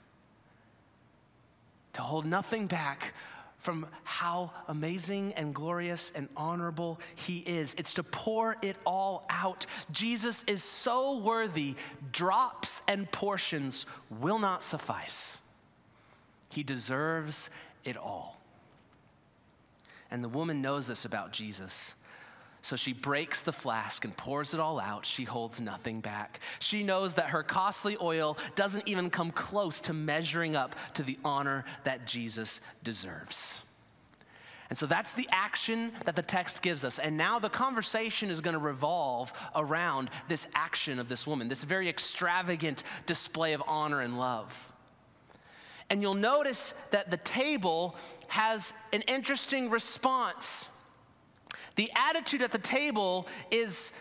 to 1.95 2.03
hold 2.03 2.27
nothing 2.27 2.67
back 2.67 3.15
from 3.59 3.87
how 4.03 4.51
amazing 4.69 5.33
and 5.35 5.55
glorious 5.55 6.13
and 6.15 6.29
honorable 6.37 7.01
he 7.15 7.39
is. 7.39 7.75
It's 7.79 7.95
to 7.95 8.03
pour 8.03 8.57
it 8.61 8.77
all 8.85 9.25
out. 9.31 9.65
Jesus 9.91 10.45
is 10.45 10.63
so 10.63 11.19
worthy, 11.21 11.75
drops 12.13 12.83
and 12.89 13.11
portions 13.11 13.87
will 14.21 14.39
not 14.39 14.63
suffice. 14.63 15.41
He 16.51 16.63
deserves 16.63 17.49
it 17.85 17.97
all. 17.97 18.39
And 20.11 20.23
the 20.23 20.29
woman 20.29 20.61
knows 20.61 20.87
this 20.87 21.07
about 21.07 21.33
Jesus. 21.33 21.95
So 22.65 22.77
she 22.77 22.95
breaks 22.95 23.43
the 23.43 23.53
flask 23.53 24.07
and 24.07 24.17
pours 24.17 24.55
it 24.55 24.59
all 24.59 24.81
out. 24.81 25.05
She 25.05 25.25
holds 25.25 25.61
nothing 25.61 26.01
back. 26.01 26.41
She 26.61 26.83
knows 26.83 27.13
that 27.13 27.27
her 27.27 27.43
costly 27.43 27.99
oil 28.01 28.39
doesn't 28.55 28.89
even 28.89 29.11
come 29.11 29.33
close 29.33 29.83
to 29.83 29.93
measuring 29.93 30.57
up 30.57 30.75
to 30.95 31.03
the 31.03 31.19
honor 31.27 31.67
that 31.85 32.07
Jesus 32.07 32.63
deserves. 32.83 33.61
And 34.71 34.79
so 34.79 34.87
that's 34.87 35.13
the 35.13 35.29
action 35.31 35.93
that 36.07 36.17
the 36.17 36.23
text 36.23 36.63
gives 36.63 36.85
us. 36.85 36.99
And 36.99 37.19
now 37.19 37.39
the 37.39 37.51
conversation 37.51 38.31
is 38.31 38.41
going 38.41 38.55
to 38.55 38.59
revolve 38.59 39.35
around 39.55 40.09
this 40.27 40.49
action 40.55 40.99
of 40.99 41.07
this 41.07 41.27
woman, 41.27 41.51
this 41.51 41.65
very 41.65 41.91
extravagant 41.91 42.83
display 43.05 43.53
of 43.53 43.63
honor 43.67 44.01
and 44.01 44.19
love. 44.19 44.73
And 45.91 46.01
you'll 46.01 46.15
notice 46.15 46.71
that 46.93 47.11
the 47.11 47.19
table 47.19 47.95
has 48.29 48.73
an 48.95 49.03
interesting 49.03 49.69
response. 49.69 50.71
The 51.77 51.91
attitude 51.95 52.43
at 52.43 52.53
the 52.53 52.59
table 52.59 53.27
is 53.51 53.93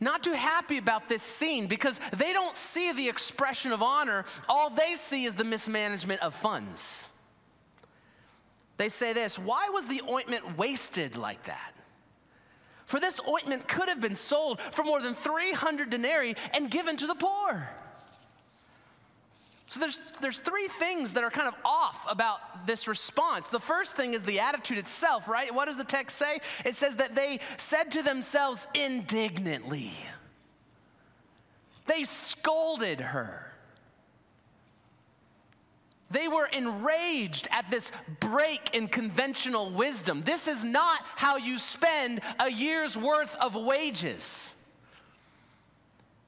not 0.00 0.22
too 0.22 0.32
happy 0.32 0.78
about 0.78 1.08
this 1.08 1.22
scene 1.22 1.66
because 1.66 1.98
they 2.16 2.32
don't 2.32 2.54
see 2.54 2.92
the 2.92 3.08
expression 3.08 3.72
of 3.72 3.82
honor. 3.82 4.24
All 4.48 4.70
they 4.70 4.94
see 4.94 5.24
is 5.24 5.34
the 5.34 5.44
mismanagement 5.44 6.22
of 6.22 6.34
funds. 6.34 7.08
They 8.76 8.88
say 8.88 9.12
this 9.12 9.38
Why 9.38 9.68
was 9.70 9.86
the 9.86 10.02
ointment 10.08 10.56
wasted 10.56 11.16
like 11.16 11.44
that? 11.44 11.72
For 12.86 13.00
this 13.00 13.20
ointment 13.28 13.68
could 13.68 13.88
have 13.88 14.00
been 14.00 14.16
sold 14.16 14.60
for 14.60 14.82
more 14.82 15.02
than 15.02 15.14
300 15.14 15.90
denarii 15.90 16.36
and 16.54 16.70
given 16.70 16.96
to 16.96 17.06
the 17.06 17.14
poor. 17.14 17.68
So 19.68 19.80
there's, 19.80 20.00
there's 20.22 20.38
three 20.38 20.66
things 20.66 21.12
that 21.12 21.24
are 21.24 21.30
kind 21.30 21.46
of 21.46 21.54
off 21.62 22.06
about 22.10 22.66
this 22.66 22.88
response. 22.88 23.50
The 23.50 23.60
first 23.60 23.96
thing 23.96 24.14
is 24.14 24.22
the 24.22 24.40
attitude 24.40 24.78
itself, 24.78 25.28
right? 25.28 25.54
What 25.54 25.66
does 25.66 25.76
the 25.76 25.84
text 25.84 26.16
say? 26.16 26.40
It 26.64 26.74
says 26.74 26.96
that 26.96 27.14
they 27.14 27.40
said 27.58 27.92
to 27.92 28.02
themselves 28.02 28.66
indignantly, 28.74 29.92
they 31.86 32.04
scolded 32.04 33.00
her. 33.00 33.44
They 36.10 36.28
were 36.28 36.46
enraged 36.46 37.48
at 37.50 37.70
this 37.70 37.92
break 38.20 38.74
in 38.74 38.88
conventional 38.88 39.70
wisdom. 39.70 40.22
This 40.22 40.48
is 40.48 40.64
not 40.64 41.00
how 41.16 41.36
you 41.36 41.58
spend 41.58 42.22
a 42.40 42.50
year's 42.50 42.96
worth 42.96 43.36
of 43.36 43.54
wages. 43.54 44.54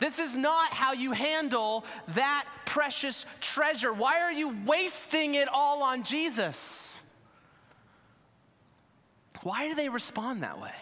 This 0.00 0.18
is 0.18 0.34
not 0.34 0.72
how 0.72 0.94
you 0.94 1.12
handle 1.12 1.84
that 2.08 2.46
precious 2.64 3.26
treasure. 3.40 3.92
Why 3.92 4.20
are 4.20 4.32
you 4.32 4.56
wasting 4.66 5.34
it 5.34 5.46
all 5.52 5.82
on 5.82 6.02
Jesus? 6.02 7.02
Why 9.42 9.68
do 9.68 9.74
they 9.74 9.88
respond 9.88 10.42
that 10.42 10.60
way? 10.60 10.72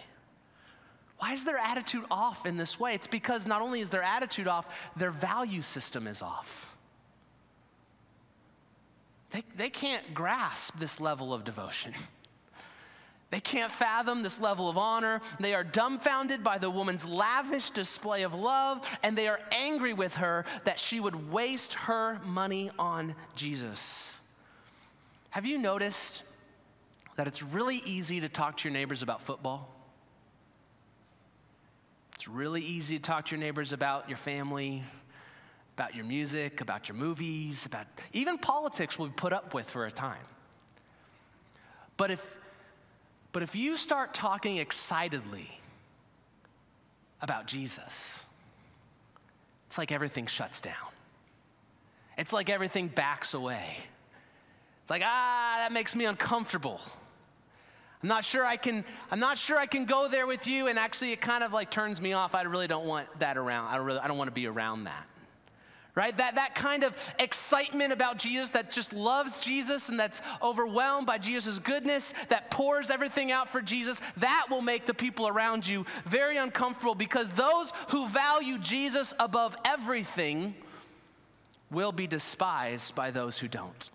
Why 1.19 1.33
is 1.33 1.45
their 1.45 1.59
attitude 1.59 2.05
off 2.11 2.47
in 2.47 2.57
this 2.57 2.79
way? 2.79 2.95
It's 2.95 3.09
because 3.09 3.45
not 3.45 3.61
only 3.61 3.81
is 3.81 3.91
their 3.91 4.05
attitude 4.05 4.47
off, 4.47 4.67
their 4.97 5.11
value 5.11 5.63
system 5.63 6.07
is 6.07 6.23
off. 6.23 6.77
They, 9.31 9.43
they 9.57 9.69
can't 9.69 10.15
grasp 10.15 10.79
this 10.79 11.01
level 11.01 11.35
of 11.35 11.45
devotion. 11.45 11.93
They 13.31 13.41
can't 13.41 13.71
fathom 13.71 14.23
this 14.23 14.41
level 14.41 14.71
of 14.71 14.79
honor. 14.79 15.21
They 15.39 15.55
are 15.55 15.65
dumbfounded 15.65 16.43
by 16.43 16.59
the 16.59 16.71
woman's 16.71 17.05
lavish 17.05 17.71
display 17.71 18.23
of 18.23 18.33
love, 18.33 18.89
and 19.03 19.17
they 19.19 19.29
are 19.29 19.41
angry 19.53 19.93
with 19.93 20.15
her 20.15 20.47
that 20.65 20.79
she 20.79 20.99
would 20.99 21.31
waste 21.31 21.75
her 21.75 22.19
money 22.25 22.71
on 22.79 23.15
Jesus. 23.35 24.19
Have 25.31 25.45
you 25.45 25.59
noticed 25.59 26.23
that 27.17 27.27
it's 27.27 27.43
really 27.43 27.83
easy 27.85 28.21
to 28.21 28.31
talk 28.31 28.57
to 28.59 28.69
your 28.69 28.73
neighbors 28.73 29.03
about 29.03 29.21
football? 29.21 29.75
It's 32.15 32.29
really 32.29 32.63
easy 32.63 32.97
to 32.97 33.03
talk 33.03 33.27
to 33.27 33.37
your 33.37 33.45
neighbors 33.45 33.75
about 33.75 34.09
your 34.09 34.17
family, 34.17 34.83
about 35.77 35.95
your 35.95 36.07
music, 36.07 36.63
about 36.63 36.89
your 36.89 36.97
movies, 36.97 37.67
about 37.67 37.87
even 38.15 38.39
politics 38.39 38.99
we'll 38.99 39.11
put 39.11 39.35
up 39.35 39.53
with 39.53 39.69
for 39.69 39.85
a 39.85 39.91
time. 39.91 40.25
But 41.99 42.11
if 42.11 42.38
but 43.39 43.45
if 43.45 43.55
you 43.55 43.77
start 43.77 44.15
talking 44.15 44.57
excitedly 44.57 45.49
about 47.21 47.47
Jesus, 47.47 48.27
it's 49.69 49.79
like 49.79 49.93
everything 49.93 50.27
shuts 50.27 50.61
down. 50.61 50.75
It's 52.17 52.33
like 52.33 52.51
everything 52.51 52.89
backs 52.89 53.35
away. 53.35 53.77
It's 54.83 54.91
like, 54.91 55.03
ah, 55.05 55.59
that 55.59 55.71
makes 55.71 55.95
me 55.95 56.05
uncomfortable. 56.07 56.81
I'm 58.03 58.09
not 58.09 58.25
sure 58.25 58.45
I 58.45 58.57
can, 58.57 58.85
I'm 59.09 59.21
not 59.21 59.39
sure 59.39 59.57
I 59.57 59.67
can 59.67 59.85
go 59.85 60.09
there 60.09 60.27
with 60.27 60.49
you, 60.49 60.67
and 60.67 60.77
actually 60.77 61.13
it 61.13 61.21
kind 61.21 61.45
of 61.45 61.53
like 61.53 61.71
turns 61.71 62.01
me 62.01 62.15
off. 62.15 62.35
I 62.35 62.43
really 62.43 62.67
don't 62.67 62.87
want 62.87 63.07
that 63.21 63.37
around. 63.37 63.69
I 63.69 63.77
don't 63.77 63.87
really, 63.87 64.01
I 64.01 64.09
don't 64.09 64.19
want 64.19 64.27
to 64.27 64.35
be 64.35 64.49
around 64.49 64.83
that 64.83 65.07
right? 65.95 66.17
That, 66.17 66.37
that 66.37 66.55
kind 66.55 66.85
of 66.85 66.97
excitement 67.19 67.93
about 67.93 68.19
Jesus 68.19 68.51
that 68.51 68.71
just 68.71 68.93
loves 68.93 69.41
Jesus 69.41 69.89
and 69.89 69.99
that's 69.99 70.23
overwhelmed 70.43 71.07
by 71.07 71.19
Jesus' 71.19 71.59
goodness, 71.59 72.15
that 72.29 72.51
pours 72.51 72.91
everything 72.91 73.33
out 73.33 73.49
for 73.49 73.61
Jesus, 73.61 74.01
that 74.19 74.47
will 74.49 74.63
make 74.63 74.87
the 74.87 74.95
people 74.95 75.27
around 75.27 75.67
you 75.67 75.85
very 76.05 76.37
uncomfortable 76.37 76.95
because 76.95 77.31
those 77.31 77.73
who 77.89 78.09
value 78.09 78.59
Jesus 78.59 79.13
above 79.19 79.57
everything 79.65 80.55
will 81.71 81.93
be 81.93 82.07
despised 82.07 82.95
by 82.95 83.11
those 83.11 83.39
who 83.39 83.49
don't. 83.49 83.91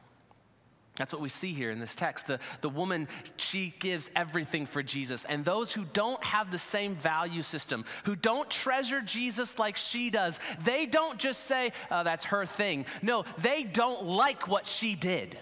That's 0.95 1.11
what 1.11 1.23
we 1.23 1.29
see 1.29 1.53
here 1.53 1.71
in 1.71 1.79
this 1.79 1.95
text. 1.95 2.27
The, 2.27 2.39
the 2.61 2.69
woman, 2.69 3.07
she 3.37 3.73
gives 3.79 4.11
everything 4.15 4.67
for 4.67 4.83
Jesus. 4.83 5.25
And 5.25 5.43
those 5.43 5.71
who 5.71 5.85
don't 5.85 6.23
have 6.23 6.51
the 6.51 6.59
same 6.59 6.95
value 6.95 7.41
system, 7.41 7.83
who 8.03 8.15
don't 8.15 8.49
treasure 8.49 9.01
Jesus 9.01 9.57
like 9.57 9.75
she 9.75 10.11
does, 10.11 10.39
they 10.63 10.85
don't 10.85 11.17
just 11.17 11.45
say, 11.45 11.71
oh, 11.89 12.03
that's 12.03 12.25
her 12.25 12.45
thing. 12.45 12.85
No, 13.01 13.25
they 13.39 13.63
don't 13.63 14.05
like 14.05 14.47
what 14.47 14.67
she 14.67 14.93
did. 14.93 15.37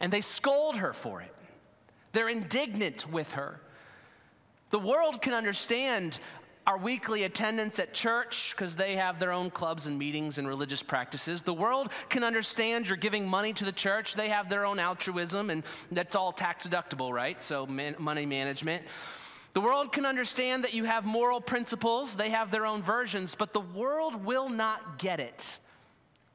And 0.00 0.10
they 0.10 0.22
scold 0.22 0.76
her 0.76 0.94
for 0.94 1.20
it. 1.20 1.34
They're 2.12 2.28
indignant 2.28 3.10
with 3.10 3.32
her. 3.32 3.60
The 4.70 4.78
world 4.78 5.20
can 5.20 5.34
understand 5.34 6.18
our 6.66 6.78
weekly 6.78 7.24
attendance 7.24 7.78
at 7.78 7.92
church 7.92 8.54
because 8.56 8.74
they 8.74 8.96
have 8.96 9.18
their 9.18 9.32
own 9.32 9.50
clubs 9.50 9.86
and 9.86 9.98
meetings 9.98 10.38
and 10.38 10.48
religious 10.48 10.82
practices. 10.82 11.42
The 11.42 11.52
world 11.52 11.92
can 12.08 12.24
understand 12.24 12.88
you're 12.88 12.96
giving 12.96 13.28
money 13.28 13.52
to 13.54 13.64
the 13.64 13.72
church. 13.72 14.14
They 14.14 14.30
have 14.30 14.48
their 14.48 14.64
own 14.64 14.78
altruism, 14.78 15.50
and 15.50 15.62
that's 15.92 16.16
all 16.16 16.32
tax 16.32 16.66
deductible, 16.66 17.12
right? 17.12 17.42
So, 17.42 17.66
man, 17.66 17.96
money 17.98 18.24
management. 18.24 18.84
The 19.52 19.60
world 19.60 19.92
can 19.92 20.06
understand 20.06 20.64
that 20.64 20.74
you 20.74 20.84
have 20.84 21.04
moral 21.04 21.40
principles. 21.40 22.16
They 22.16 22.30
have 22.30 22.50
their 22.50 22.66
own 22.66 22.82
versions, 22.82 23.34
but 23.34 23.52
the 23.52 23.60
world 23.60 24.24
will 24.24 24.48
not 24.48 24.98
get 24.98 25.20
it 25.20 25.58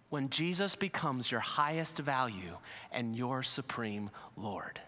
when 0.09 0.29
Jesus 0.29 0.75
becomes 0.75 1.31
your 1.31 1.41
highest 1.41 1.97
value 1.97 2.57
and 2.91 3.15
your 3.15 3.43
supreme 3.43 4.09
Lord. 4.37 4.79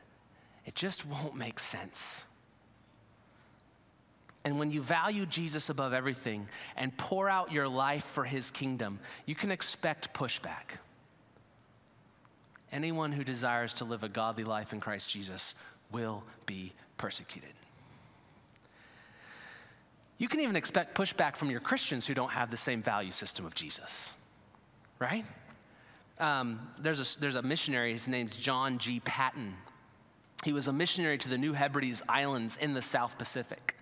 It 0.65 0.75
just 0.75 1.05
won't 1.05 1.36
make 1.36 1.60
sense. 1.60 2.25
And 4.43 4.57
when 4.57 4.71
you 4.71 4.81
value 4.81 5.25
Jesus 5.25 5.69
above 5.69 5.93
everything 5.93 6.48
and 6.75 6.95
pour 6.98 7.29
out 7.29 7.51
your 7.51 7.67
life 7.67 8.05
for 8.05 8.24
his 8.24 8.50
kingdom, 8.50 9.00
you 9.25 9.36
can 9.36 9.51
expect 9.51 10.13
pushback. 10.13 10.77
Anyone 12.71 13.12
who 13.12 13.24
desires 13.24 13.74
to 13.75 13.86
live 13.86 14.03
a 14.03 14.10
godly 14.10 14.43
life 14.43 14.74
in 14.74 14.79
Christ 14.79 15.10
Jesus 15.10 15.55
will 15.91 16.24
be 16.45 16.74
persecuted. 16.98 17.51
You 20.17 20.27
can 20.27 20.39
even 20.39 20.55
expect 20.55 20.95
pushback 20.95 21.36
from 21.36 21.50
your 21.50 21.60
Christians 21.60 22.07
who 22.07 22.13
don't 22.13 22.31
have 22.31 22.50
the 22.50 22.57
same 22.57 22.81
value 22.81 23.12
system 23.12 23.45
of 23.45 23.55
Jesus, 23.55 24.13
right? 25.00 25.25
Um, 26.19 26.60
there's, 26.79 27.00
a, 27.00 27.19
there's 27.19 27.36
a 27.36 27.41
missionary, 27.41 27.91
his 27.91 28.07
name's 28.07 28.38
John 28.38 28.77
G. 28.77 29.00
Paton. 29.01 29.55
He 30.43 30.53
was 30.53 30.67
a 30.67 30.74
missionary 30.74 31.17
to 31.17 31.29
the 31.29 31.38
New 31.38 31.53
Hebrides 31.53 32.03
Islands 32.07 32.57
in 32.57 32.74
the 32.74 32.81
South 32.81 33.17
Pacific. 33.17 33.75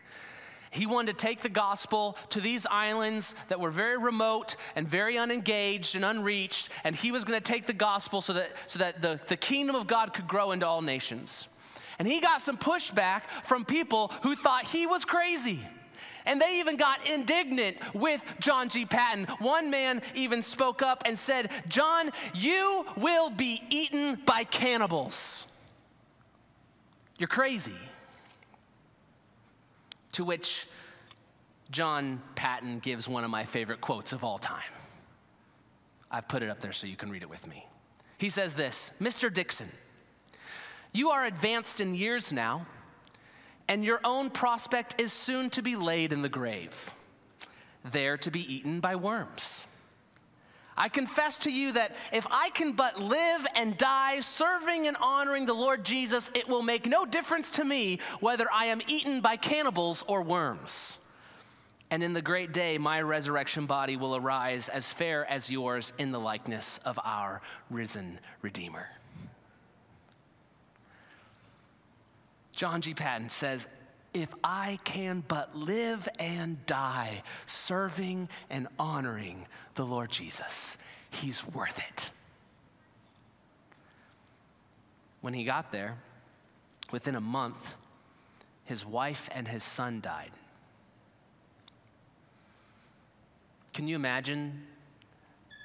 He 0.71 0.85
wanted 0.85 1.17
to 1.17 1.25
take 1.25 1.41
the 1.41 1.49
gospel 1.49 2.15
to 2.29 2.39
these 2.39 2.67
islands 2.69 3.33
that 3.47 3.59
were 3.59 3.71
very 3.71 3.97
remote 3.97 4.55
and 4.75 4.87
very 4.87 5.17
unengaged 5.17 5.95
and 5.95 6.05
unreached, 6.05 6.69
and 6.83 6.95
he 6.95 7.11
was 7.11 7.23
going 7.23 7.39
to 7.39 7.43
take 7.43 7.65
the 7.65 7.73
gospel 7.73 8.21
so 8.21 8.33
that, 8.33 8.51
so 8.67 8.79
that 8.79 9.01
the, 9.01 9.19
the 9.27 9.37
kingdom 9.37 9.75
of 9.75 9.87
God 9.87 10.13
could 10.13 10.27
grow 10.27 10.51
into 10.51 10.67
all 10.67 10.81
nations. 10.81 11.47
And 11.97 12.07
he 12.07 12.21
got 12.21 12.41
some 12.41 12.57
pushback 12.57 13.23
from 13.43 13.65
people 13.65 14.13
who 14.21 14.35
thought 14.35 14.65
he 14.65 14.85
was 14.87 15.03
crazy. 15.05 15.59
And 16.25 16.39
they 16.39 16.59
even 16.59 16.77
got 16.77 17.09
indignant 17.09 17.77
with 17.95 18.23
John 18.39 18.69
G. 18.69 18.85
Paton. 18.85 19.25
One 19.39 19.71
man 19.71 20.01
even 20.13 20.41
spoke 20.43 20.81
up 20.81 21.03
and 21.05 21.17
said, 21.17 21.49
John, 21.67 22.11
you 22.35 22.85
will 22.95 23.31
be 23.31 23.63
eaten 23.69 24.19
by 24.25 24.43
cannibals. 24.43 25.57
You're 27.17 27.27
crazy. 27.27 27.73
To 30.19 30.25
which 30.25 30.67
John 31.71 32.21
Paton 32.35 32.79
gives 32.79 33.07
one 33.07 33.23
of 33.23 33.29
my 33.29 33.45
favorite 33.45 33.79
quotes 33.79 34.11
of 34.11 34.25
all 34.25 34.37
time. 34.37 34.73
I've 36.11 36.27
put 36.27 36.43
it 36.43 36.49
up 36.49 36.59
there 36.59 36.73
so 36.73 36.87
you 36.87 36.97
can 36.97 37.09
read 37.09 37.21
it 37.21 37.29
with 37.29 37.47
me. 37.47 37.65
He 38.17 38.29
says 38.29 38.53
this 38.53 38.91
Mr. 38.99 39.33
Dixon, 39.33 39.69
you 40.91 41.11
are 41.11 41.23
advanced 41.23 41.79
in 41.79 41.95
years 41.95 42.33
now, 42.33 42.65
and 43.69 43.85
your 43.85 44.01
own 44.03 44.29
prospect 44.29 44.99
is 44.99 45.13
soon 45.13 45.49
to 45.51 45.61
be 45.61 45.77
laid 45.77 46.11
in 46.11 46.21
the 46.21 46.27
grave, 46.27 46.91
there 47.89 48.17
to 48.17 48.29
be 48.29 48.53
eaten 48.53 48.81
by 48.81 48.97
worms. 48.97 49.67
I 50.79 50.87
confess 50.87 51.39
to 51.39 51.51
you 51.51 51.73
that 51.73 51.93
if 52.13 52.25
I 52.31 52.51
can 52.51 52.71
but 52.71 52.97
live 52.99 53.45
and 53.53 53.77
die 53.77 54.21
serving 54.21 54.87
and 54.87 54.95
honoring 55.01 55.45
the 55.45 55.53
Lord 55.53 55.83
Jesus, 55.83 56.31
it 56.33 56.47
will 56.47 56.63
make 56.63 56.85
no 56.85 57.05
difference 57.05 57.51
to 57.51 57.65
me 57.65 57.99
whether 58.21 58.47
I 58.51 58.67
am 58.67 58.81
eaten 58.87 59.19
by 59.19 59.35
cannibals 59.35 60.05
or 60.07 60.21
worms. 60.21 60.97
And 61.91 62.01
in 62.01 62.13
the 62.13 62.21
great 62.21 62.53
day, 62.53 62.77
my 62.77 63.01
resurrection 63.01 63.65
body 63.65 63.97
will 63.97 64.15
arise 64.15 64.69
as 64.69 64.93
fair 64.93 65.25
as 65.29 65.51
yours 65.51 65.91
in 65.97 66.13
the 66.13 66.19
likeness 66.19 66.79
of 66.85 66.97
our 67.03 67.41
risen 67.69 68.17
Redeemer. 68.41 68.87
John 72.53 72.81
G. 72.81 72.93
Paton 72.93 73.29
says, 73.29 73.67
if 74.13 74.33
I 74.43 74.79
can 74.83 75.23
but 75.27 75.55
live 75.55 76.07
and 76.19 76.63
die 76.65 77.23
serving 77.45 78.29
and 78.49 78.67
honoring 78.77 79.45
the 79.75 79.85
Lord 79.85 80.11
Jesus, 80.11 80.77
he's 81.09 81.45
worth 81.47 81.77
it. 81.77 82.09
When 85.21 85.33
he 85.33 85.43
got 85.43 85.71
there, 85.71 85.97
within 86.91 87.15
a 87.15 87.21
month, 87.21 87.75
his 88.65 88.85
wife 88.85 89.29
and 89.33 89.47
his 89.47 89.63
son 89.63 89.99
died. 90.01 90.31
Can 93.73 93.87
you 93.87 93.95
imagine 93.95 94.65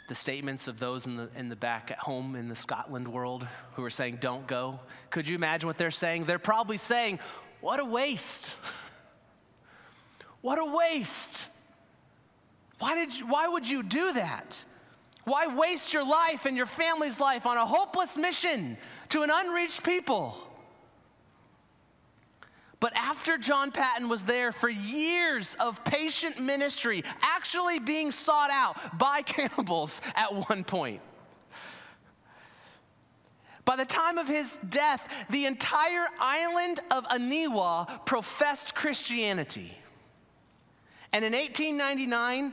the 0.08 0.14
statements 0.14 0.68
of 0.68 0.78
those 0.78 1.06
in 1.06 1.16
the, 1.16 1.28
in 1.36 1.48
the 1.48 1.56
back 1.56 1.90
at 1.90 1.98
home 1.98 2.36
in 2.36 2.48
the 2.48 2.54
Scotland 2.54 3.08
world 3.08 3.46
who 3.74 3.84
are 3.84 3.90
saying, 3.90 4.18
don't 4.20 4.46
go? 4.46 4.78
Could 5.10 5.26
you 5.26 5.34
imagine 5.34 5.66
what 5.66 5.78
they're 5.78 5.90
saying? 5.90 6.24
They're 6.24 6.38
probably 6.38 6.76
saying, 6.76 7.20
what 7.64 7.80
a 7.80 7.84
waste. 7.86 8.54
What 10.42 10.58
a 10.58 10.66
waste. 10.66 11.46
Why, 12.78 12.94
did 12.94 13.18
you, 13.18 13.26
why 13.26 13.48
would 13.48 13.66
you 13.66 13.82
do 13.82 14.12
that? 14.12 14.62
Why 15.24 15.46
waste 15.46 15.94
your 15.94 16.06
life 16.06 16.44
and 16.44 16.58
your 16.58 16.66
family's 16.66 17.18
life 17.18 17.46
on 17.46 17.56
a 17.56 17.64
hopeless 17.64 18.18
mission 18.18 18.76
to 19.08 19.22
an 19.22 19.30
unreached 19.32 19.82
people? 19.82 20.36
But 22.80 22.92
after 22.96 23.38
John 23.38 23.72
Paton 23.72 24.10
was 24.10 24.24
there 24.24 24.52
for 24.52 24.68
years 24.68 25.56
of 25.58 25.82
patient 25.84 26.38
ministry, 26.38 27.02
actually 27.22 27.78
being 27.78 28.10
sought 28.10 28.50
out 28.50 28.76
by 28.98 29.22
cannibals 29.22 30.02
at 30.16 30.50
one 30.50 30.64
point, 30.64 31.00
by 33.64 33.76
the 33.76 33.84
time 33.84 34.18
of 34.18 34.28
his 34.28 34.58
death, 34.68 35.08
the 35.30 35.46
entire 35.46 36.06
island 36.18 36.80
of 36.90 37.04
Aniwa 37.04 38.04
professed 38.04 38.74
Christianity. 38.74 39.76
And 41.12 41.24
in 41.24 41.32
1899, 41.32 42.52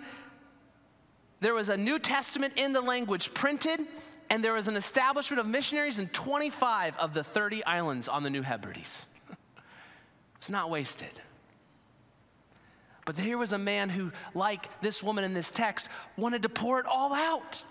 there 1.41 1.53
was 1.53 1.69
a 1.69 1.77
New 1.77 1.99
Testament 1.99 2.53
in 2.55 2.71
the 2.71 2.81
language 2.81 3.33
printed, 3.33 3.81
and 4.29 4.43
there 4.43 4.53
was 4.53 4.67
an 4.67 4.77
establishment 4.77 5.39
of 5.39 5.47
missionaries 5.47 5.99
in 5.99 6.07
25 6.09 6.97
of 6.97 7.13
the 7.13 7.23
30 7.23 7.65
islands 7.65 8.07
on 8.07 8.23
the 8.23 8.29
New 8.29 8.43
Hebrides. 8.43 9.07
it's 10.37 10.49
not 10.49 10.69
wasted. 10.69 11.19
But 13.05 13.17
here 13.17 13.37
was 13.37 13.51
a 13.51 13.57
man 13.57 13.89
who, 13.89 14.11
like 14.33 14.69
this 14.81 15.01
woman 15.01 15.23
in 15.23 15.33
this 15.33 15.51
text, 15.51 15.89
wanted 16.15 16.43
to 16.43 16.49
pour 16.49 16.79
it 16.79 16.85
all 16.85 17.13
out. 17.13 17.63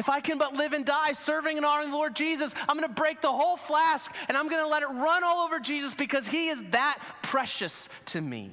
If 0.00 0.08
I 0.08 0.20
can 0.20 0.38
but 0.38 0.54
live 0.54 0.72
and 0.72 0.86
die 0.86 1.12
serving 1.12 1.58
and 1.58 1.66
honoring 1.66 1.90
the 1.90 1.96
Lord 1.96 2.16
Jesus, 2.16 2.54
I'm 2.66 2.78
going 2.78 2.88
to 2.88 2.94
break 2.94 3.20
the 3.20 3.30
whole 3.30 3.58
flask 3.58 4.10
and 4.28 4.36
I'm 4.36 4.48
going 4.48 4.62
to 4.62 4.66
let 4.66 4.82
it 4.82 4.88
run 4.88 5.22
all 5.22 5.44
over 5.44 5.60
Jesus 5.60 5.92
because 5.92 6.26
he 6.26 6.48
is 6.48 6.62
that 6.70 6.98
precious 7.20 7.90
to 8.06 8.20
me. 8.22 8.50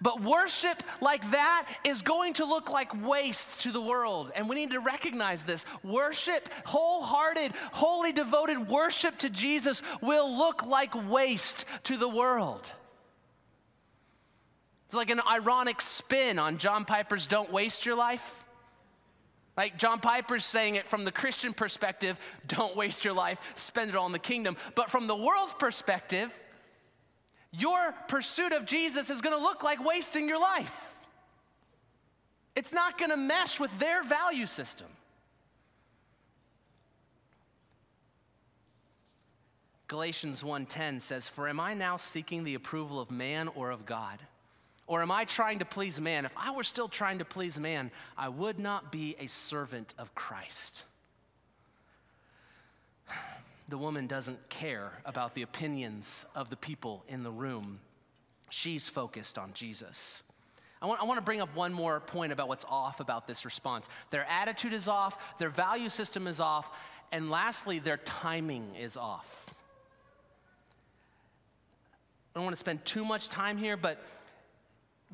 But 0.00 0.22
worship 0.22 0.84
like 1.00 1.28
that 1.32 1.68
is 1.82 2.02
going 2.02 2.34
to 2.34 2.44
look 2.44 2.70
like 2.70 3.04
waste 3.04 3.62
to 3.62 3.72
the 3.72 3.80
world. 3.80 4.30
And 4.36 4.48
we 4.48 4.54
need 4.54 4.70
to 4.70 4.78
recognize 4.78 5.42
this. 5.42 5.66
Worship, 5.82 6.48
wholehearted, 6.64 7.50
wholly 7.72 8.12
devoted 8.12 8.68
worship 8.68 9.18
to 9.18 9.28
Jesus 9.28 9.82
will 10.00 10.30
look 10.38 10.64
like 10.64 10.94
waste 11.10 11.64
to 11.84 11.96
the 11.96 12.08
world. 12.08 12.70
It's 14.86 14.94
like 14.94 15.10
an 15.10 15.22
ironic 15.28 15.80
spin 15.80 16.38
on 16.38 16.58
John 16.58 16.84
Piper's 16.84 17.26
Don't 17.26 17.50
Waste 17.50 17.84
Your 17.84 17.96
Life. 17.96 18.37
Like 19.58 19.76
John 19.76 19.98
Piper's 19.98 20.44
saying 20.44 20.76
it 20.76 20.86
from 20.86 21.04
the 21.04 21.10
Christian 21.10 21.52
perspective 21.52 22.16
don't 22.46 22.76
waste 22.76 23.04
your 23.04 23.12
life, 23.12 23.40
spend 23.56 23.90
it 23.90 23.96
all 23.96 24.06
in 24.06 24.12
the 24.12 24.20
kingdom. 24.20 24.56
But 24.76 24.88
from 24.88 25.08
the 25.08 25.16
world's 25.16 25.52
perspective, 25.52 26.32
your 27.50 27.90
pursuit 28.06 28.52
of 28.52 28.66
Jesus 28.66 29.10
is 29.10 29.20
gonna 29.20 29.36
look 29.36 29.64
like 29.64 29.84
wasting 29.84 30.28
your 30.28 30.40
life. 30.40 30.94
It's 32.54 32.72
not 32.72 32.98
gonna 32.98 33.16
mesh 33.16 33.58
with 33.58 33.76
their 33.80 34.04
value 34.04 34.46
system. 34.46 34.86
Galatians 39.88 40.44
1:10 40.44 41.00
says, 41.00 41.26
"For 41.26 41.48
am 41.48 41.58
I 41.58 41.74
now 41.74 41.96
seeking 41.96 42.44
the 42.44 42.54
approval 42.54 43.00
of 43.00 43.10
man 43.10 43.48
or 43.48 43.72
of 43.72 43.86
God?" 43.86 44.24
Or 44.88 45.02
am 45.02 45.10
I 45.10 45.26
trying 45.26 45.58
to 45.58 45.66
please 45.66 46.00
man? 46.00 46.24
If 46.24 46.32
I 46.34 46.50
were 46.50 46.64
still 46.64 46.88
trying 46.88 47.18
to 47.18 47.24
please 47.24 47.60
man, 47.60 47.90
I 48.16 48.30
would 48.30 48.58
not 48.58 48.90
be 48.90 49.14
a 49.20 49.26
servant 49.26 49.94
of 49.98 50.14
Christ. 50.16 50.84
The 53.70 53.76
woman 53.76 54.06
doesn't 54.06 54.48
care 54.48 54.92
about 55.04 55.34
the 55.34 55.42
opinions 55.42 56.24
of 56.34 56.48
the 56.48 56.56
people 56.56 57.04
in 57.06 57.22
the 57.22 57.30
room. 57.30 57.80
She's 58.48 58.88
focused 58.88 59.36
on 59.36 59.52
Jesus. 59.52 60.22
I 60.80 60.86
want, 60.86 61.02
I 61.02 61.04
want, 61.04 61.18
to 61.18 61.22
bring 61.22 61.42
up 61.42 61.54
one 61.54 61.74
more 61.74 62.00
point 62.00 62.32
about 62.32 62.48
what's 62.48 62.64
off 62.66 63.00
about 63.00 63.26
this 63.26 63.44
response. 63.44 63.90
Their 64.08 64.24
attitude 64.24 64.72
is 64.72 64.88
off, 64.88 65.36
their 65.38 65.50
value 65.50 65.90
system 65.90 66.26
is 66.26 66.40
off, 66.40 66.74
and 67.12 67.30
lastly, 67.30 67.78
their 67.78 67.98
timing 67.98 68.74
is 68.74 68.96
off. 68.96 69.54
I 72.34 72.38
don't 72.38 72.44
want 72.44 72.54
to 72.54 72.60
spend 72.60 72.86
too 72.86 73.04
much 73.04 73.28
time 73.28 73.58
here, 73.58 73.76
but 73.76 74.02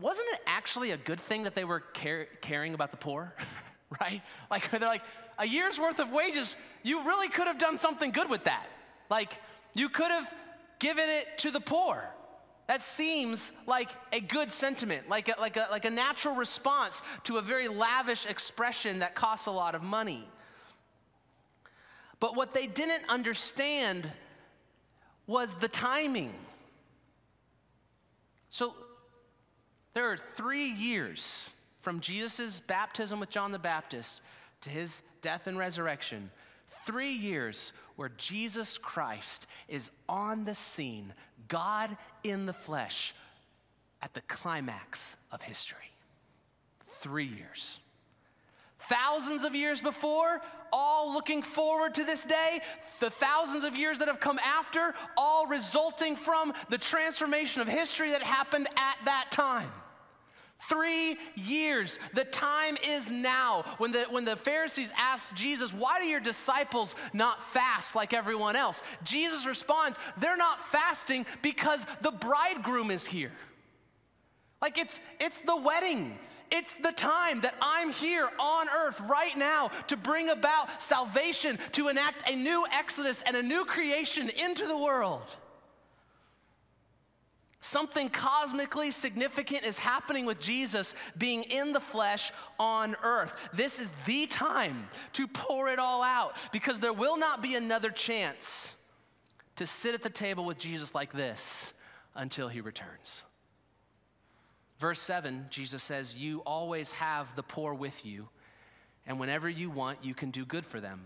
wasn't 0.00 0.26
it 0.32 0.40
actually 0.46 0.90
a 0.90 0.96
good 0.96 1.20
thing 1.20 1.44
that 1.44 1.54
they 1.54 1.64
were 1.64 1.80
care- 1.80 2.26
caring 2.40 2.74
about 2.74 2.90
the 2.90 2.96
poor? 2.96 3.34
right? 4.00 4.22
Like, 4.50 4.70
they're 4.70 4.80
like, 4.80 5.02
a 5.38 5.46
year's 5.46 5.78
worth 5.78 5.98
of 5.98 6.10
wages, 6.10 6.56
you 6.82 7.04
really 7.04 7.28
could 7.28 7.46
have 7.46 7.58
done 7.58 7.78
something 7.78 8.10
good 8.10 8.28
with 8.28 8.44
that. 8.44 8.66
Like, 9.10 9.38
you 9.74 9.88
could 9.88 10.10
have 10.10 10.32
given 10.78 11.08
it 11.08 11.38
to 11.38 11.50
the 11.50 11.60
poor. 11.60 12.04
That 12.66 12.80
seems 12.80 13.52
like 13.66 13.90
a 14.12 14.20
good 14.20 14.50
sentiment, 14.50 15.08
like 15.08 15.28
a, 15.28 15.38
like, 15.38 15.56
a, 15.56 15.68
like 15.70 15.84
a 15.84 15.90
natural 15.90 16.34
response 16.34 17.02
to 17.24 17.36
a 17.36 17.42
very 17.42 17.68
lavish 17.68 18.26
expression 18.26 19.00
that 19.00 19.14
costs 19.14 19.46
a 19.46 19.50
lot 19.50 19.74
of 19.74 19.82
money. 19.82 20.26
But 22.20 22.36
what 22.36 22.54
they 22.54 22.66
didn't 22.66 23.04
understand 23.08 24.10
was 25.26 25.54
the 25.56 25.68
timing. 25.68 26.32
So 28.48 28.74
There 29.94 30.10
are 30.10 30.16
three 30.16 30.70
years 30.70 31.50
from 31.80 32.00
Jesus' 32.00 32.58
baptism 32.58 33.20
with 33.20 33.30
John 33.30 33.52
the 33.52 33.58
Baptist 33.60 34.22
to 34.62 34.70
his 34.70 35.02
death 35.22 35.46
and 35.46 35.56
resurrection, 35.56 36.30
three 36.84 37.12
years 37.12 37.72
where 37.94 38.10
Jesus 38.16 38.76
Christ 38.76 39.46
is 39.68 39.90
on 40.08 40.44
the 40.44 40.54
scene, 40.54 41.14
God 41.46 41.96
in 42.24 42.44
the 42.44 42.52
flesh, 42.52 43.14
at 44.02 44.12
the 44.14 44.20
climax 44.22 45.16
of 45.30 45.40
history. 45.40 45.78
Three 47.00 47.26
years. 47.26 47.78
Thousands 48.88 49.44
of 49.44 49.54
years 49.54 49.80
before, 49.80 50.42
all 50.72 51.12
looking 51.12 51.40
forward 51.40 51.94
to 51.94 52.04
this 52.04 52.24
day, 52.24 52.60
the 52.98 53.10
thousands 53.10 53.62
of 53.62 53.76
years 53.76 54.00
that 54.00 54.08
have 54.08 54.20
come 54.20 54.40
after, 54.40 54.92
all 55.16 55.46
resulting 55.46 56.16
from 56.16 56.52
the 56.68 56.78
transformation 56.78 57.62
of 57.62 57.68
history 57.68 58.10
that 58.10 58.22
happened 58.22 58.66
at 58.76 58.96
that 59.04 59.28
time. 59.30 59.70
Three 60.68 61.16
years. 61.34 61.98
The 62.14 62.24
time 62.24 62.76
is 62.86 63.10
now. 63.10 63.64
When 63.78 63.92
the, 63.92 64.04
when 64.04 64.24
the 64.24 64.36
Pharisees 64.36 64.92
asked 64.96 65.34
Jesus, 65.36 65.72
Why 65.72 66.00
do 66.00 66.06
your 66.06 66.20
disciples 66.20 66.94
not 67.12 67.42
fast 67.42 67.94
like 67.94 68.12
everyone 68.12 68.56
else? 68.56 68.82
Jesus 69.02 69.46
responds, 69.46 69.98
They're 70.18 70.36
not 70.36 70.60
fasting 70.70 71.26
because 71.42 71.84
the 72.00 72.12
bridegroom 72.12 72.90
is 72.90 73.06
here. 73.06 73.32
Like 74.62 74.78
it's, 74.78 75.00
it's 75.20 75.40
the 75.40 75.56
wedding. 75.56 76.18
It's 76.50 76.74
the 76.74 76.92
time 76.92 77.40
that 77.40 77.54
I'm 77.60 77.90
here 77.90 78.28
on 78.38 78.68
earth 78.68 79.00
right 79.02 79.36
now 79.36 79.70
to 79.88 79.96
bring 79.96 80.28
about 80.28 80.80
salvation, 80.80 81.58
to 81.72 81.88
enact 81.88 82.30
a 82.30 82.36
new 82.36 82.64
exodus 82.72 83.22
and 83.26 83.36
a 83.36 83.42
new 83.42 83.64
creation 83.64 84.28
into 84.30 84.66
the 84.66 84.78
world. 84.78 85.34
Something 87.64 88.10
cosmically 88.10 88.90
significant 88.90 89.64
is 89.64 89.78
happening 89.78 90.26
with 90.26 90.38
Jesus 90.38 90.94
being 91.16 91.44
in 91.44 91.72
the 91.72 91.80
flesh 91.80 92.30
on 92.60 92.94
earth. 93.02 93.34
This 93.54 93.80
is 93.80 93.90
the 94.04 94.26
time 94.26 94.86
to 95.14 95.26
pour 95.26 95.70
it 95.70 95.78
all 95.78 96.02
out 96.02 96.36
because 96.52 96.78
there 96.78 96.92
will 96.92 97.16
not 97.16 97.40
be 97.42 97.54
another 97.54 97.88
chance 97.88 98.74
to 99.56 99.66
sit 99.66 99.94
at 99.94 100.02
the 100.02 100.10
table 100.10 100.44
with 100.44 100.58
Jesus 100.58 100.94
like 100.94 101.14
this 101.14 101.72
until 102.14 102.48
he 102.48 102.60
returns. 102.60 103.22
Verse 104.78 105.00
7, 105.00 105.46
Jesus 105.48 105.82
says, 105.82 106.14
You 106.14 106.40
always 106.40 106.92
have 106.92 107.34
the 107.34 107.42
poor 107.42 107.72
with 107.72 108.04
you, 108.04 108.28
and 109.06 109.18
whenever 109.18 109.48
you 109.48 109.70
want, 109.70 110.00
you 110.02 110.12
can 110.12 110.30
do 110.30 110.44
good 110.44 110.66
for 110.66 110.80
them, 110.80 111.00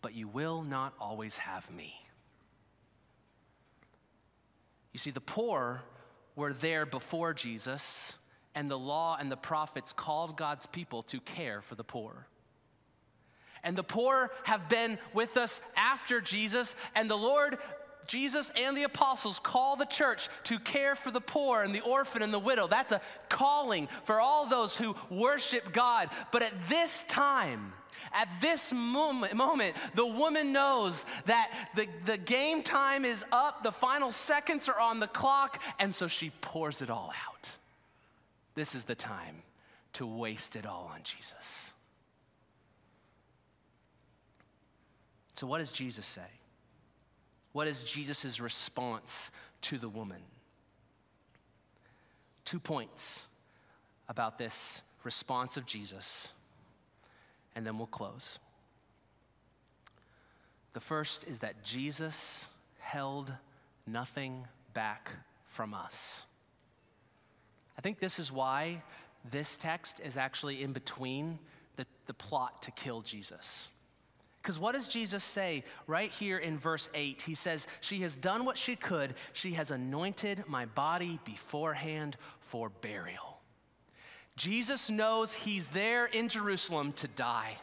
but 0.00 0.14
you 0.14 0.28
will 0.28 0.62
not 0.62 0.94
always 0.98 1.36
have 1.36 1.70
me. 1.70 2.02
You 4.92 4.98
see, 4.98 5.10
the 5.10 5.20
poor 5.20 5.82
were 6.36 6.52
there 6.52 6.86
before 6.86 7.34
Jesus, 7.34 8.16
and 8.54 8.70
the 8.70 8.78
law 8.78 9.16
and 9.18 9.30
the 9.30 9.36
prophets 9.36 9.92
called 9.92 10.36
God's 10.36 10.66
people 10.66 11.02
to 11.04 11.20
care 11.20 11.60
for 11.62 11.74
the 11.74 11.84
poor. 11.84 12.26
And 13.64 13.76
the 13.76 13.84
poor 13.84 14.30
have 14.44 14.68
been 14.68 14.98
with 15.14 15.36
us 15.36 15.60
after 15.76 16.20
Jesus, 16.20 16.74
and 16.94 17.08
the 17.08 17.16
Lord 17.16 17.58
Jesus 18.06 18.50
and 18.56 18.76
the 18.76 18.82
apostles 18.82 19.38
call 19.38 19.76
the 19.76 19.84
church 19.84 20.28
to 20.44 20.58
care 20.58 20.94
for 20.96 21.10
the 21.10 21.20
poor 21.20 21.62
and 21.62 21.74
the 21.74 21.80
orphan 21.80 22.22
and 22.22 22.34
the 22.34 22.38
widow. 22.38 22.66
That's 22.66 22.92
a 22.92 23.00
calling 23.28 23.88
for 24.04 24.20
all 24.20 24.46
those 24.46 24.76
who 24.76 24.96
worship 25.08 25.72
God. 25.72 26.10
But 26.32 26.42
at 26.42 26.52
this 26.68 27.04
time, 27.04 27.72
at 28.12 28.28
this 28.40 28.72
moment, 28.72 29.34
moment, 29.34 29.76
the 29.94 30.06
woman 30.06 30.52
knows 30.52 31.04
that 31.26 31.50
the, 31.74 31.86
the 32.06 32.18
game 32.18 32.62
time 32.62 33.04
is 33.04 33.24
up, 33.32 33.62
the 33.62 33.72
final 33.72 34.10
seconds 34.10 34.68
are 34.68 34.80
on 34.80 35.00
the 35.00 35.06
clock, 35.06 35.62
and 35.78 35.94
so 35.94 36.08
she 36.08 36.30
pours 36.40 36.82
it 36.82 36.90
all 36.90 37.12
out. 37.28 37.50
This 38.54 38.74
is 38.74 38.84
the 38.84 38.94
time 38.94 39.42
to 39.94 40.06
waste 40.06 40.56
it 40.56 40.66
all 40.66 40.90
on 40.92 41.00
Jesus. 41.02 41.72
So, 45.34 45.46
what 45.46 45.58
does 45.58 45.72
Jesus 45.72 46.06
say? 46.06 46.20
What 47.52 47.68
is 47.68 47.82
Jesus' 47.84 48.40
response 48.40 49.30
to 49.62 49.78
the 49.78 49.88
woman? 49.88 50.20
Two 52.44 52.60
points 52.60 53.26
about 54.08 54.38
this 54.38 54.82
response 55.04 55.56
of 55.56 55.66
Jesus, 55.66 56.32
and 57.54 57.66
then 57.66 57.78
we'll 57.78 57.86
close. 57.86 58.38
The 60.72 60.80
first 60.80 61.24
is 61.24 61.40
that 61.40 61.62
Jesus 61.62 62.46
held 62.78 63.32
nothing 63.86 64.46
back 64.74 65.10
from 65.46 65.74
us. 65.74 66.22
I 67.76 67.82
think 67.82 67.98
this 67.98 68.18
is 68.18 68.32
why 68.32 68.82
this 69.30 69.56
text 69.56 70.00
is 70.04 70.16
actually 70.16 70.62
in 70.62 70.72
between 70.72 71.38
the, 71.76 71.86
the 72.06 72.14
plot 72.14 72.62
to 72.62 72.70
kill 72.72 73.02
Jesus. 73.02 73.68
Because 74.42 74.58
what 74.58 74.72
does 74.72 74.88
Jesus 74.88 75.22
say 75.22 75.62
right 75.86 76.10
here 76.10 76.38
in 76.38 76.58
verse 76.58 76.90
8? 76.94 77.22
He 77.22 77.34
says, 77.34 77.68
She 77.80 78.00
has 78.00 78.16
done 78.16 78.44
what 78.44 78.56
she 78.56 78.74
could. 78.74 79.14
She 79.32 79.52
has 79.52 79.70
anointed 79.70 80.44
my 80.48 80.66
body 80.66 81.20
beforehand 81.24 82.16
for 82.40 82.68
burial. 82.68 83.31
Jesus 84.36 84.88
knows 84.88 85.34
he's 85.34 85.68
there 85.68 86.06
in 86.06 86.28
Jerusalem 86.28 86.92
to 86.94 87.08
die. 87.08 87.56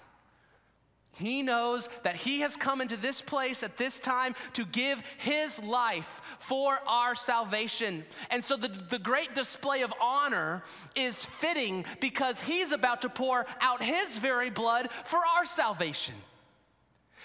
He 1.14 1.42
knows 1.42 1.90
that 2.04 2.16
he 2.16 2.40
has 2.42 2.56
come 2.56 2.80
into 2.80 2.96
this 2.96 3.20
place 3.20 3.62
at 3.62 3.76
this 3.76 4.00
time 4.00 4.36
to 4.54 4.66
give 4.66 5.04
his 5.18 5.62
life 5.62 6.22
for 6.40 6.80
our 6.88 7.14
salvation. 7.14 8.06
And 8.30 8.42
so 8.42 8.56
the, 8.56 8.70
the 8.70 9.00
great 9.00 9.36
display 9.36 9.82
of 9.82 9.94
honor 10.02 10.64
is 10.96 11.26
fitting 11.26 11.84
because 12.00 12.42
he's 12.42 12.72
about 12.72 13.02
to 13.02 13.10
pour 13.10 13.46
out 13.60 13.84
his 13.84 14.18
very 14.18 14.50
blood 14.50 14.90
for 15.04 15.20
our 15.36 15.46
salvation. 15.46 16.16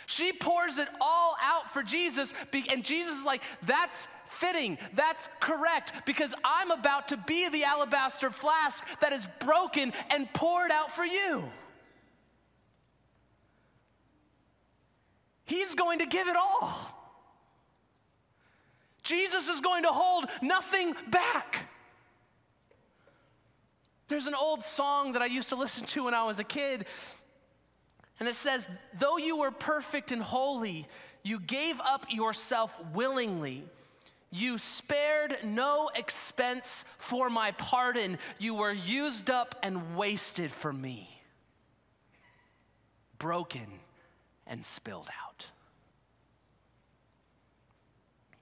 She 0.07 0.33
pours 0.33 0.78
it 0.78 0.88
all 1.00 1.37
out 1.40 1.72
for 1.72 1.83
Jesus, 1.83 2.35
and 2.70 2.85
Jesus 2.85 3.18
is 3.18 3.24
like, 3.24 3.42
that's 3.62 4.09
fitting, 4.35 4.79
that's 4.94 5.29
correct, 5.40 5.92
because 6.07 6.35
I'm 6.44 6.70
about 6.70 7.09
to 7.09 7.16
be 7.16 7.49
the 7.49 7.64
alabaster 7.64 8.31
flask 8.31 8.85
that 9.01 9.12
is 9.12 9.27
broken 9.40 9.92
and 10.11 10.33
poured 10.33 10.70
out 10.70 10.90
for 10.90 11.05
you. 11.05 11.44
He's 15.44 15.75
going 15.75 15.99
to 15.99 16.07
give 16.07 16.29
it 16.29 16.37
all. 16.37 16.90
Jesus 19.03 19.49
is 19.49 19.61
going 19.61 19.83
to 19.83 19.90
hold 19.90 20.27
nothing 20.40 20.94
back. 21.11 21.68
There's 24.09 24.27
an 24.27 24.35
old 24.35 24.64
song 24.64 25.12
that 25.12 25.23
I 25.23 25.27
used 25.27 25.51
to 25.51 25.57
listen 25.57 25.85
to 25.87 26.05
when 26.05 26.14
I 26.14 26.25
was 26.25 26.38
a 26.38 26.44
kid 26.44 26.87
and 28.20 28.29
it 28.29 28.35
says, 28.35 28.68
though 28.99 29.16
you 29.16 29.37
were 29.37 29.51
perfect 29.51 30.12
and 30.12 30.23
holy, 30.23 30.87
you 31.23 31.40
gave 31.40 31.81
up 31.81 32.07
yourself 32.11 32.79
willingly. 32.92 33.64
You 34.37 34.59
spared 34.59 35.37
no 35.44 35.92
expense 35.94 36.85
for 36.99 37.31
my 37.31 37.53
pardon. 37.53 38.18
You 38.40 38.55
were 38.55 38.73
used 38.73 39.31
up 39.31 39.55
and 39.62 39.94
wasted 39.94 40.51
for 40.51 40.73
me, 40.73 41.09
broken 43.16 43.68
and 44.44 44.64
spilled 44.64 45.09
out. 45.25 45.47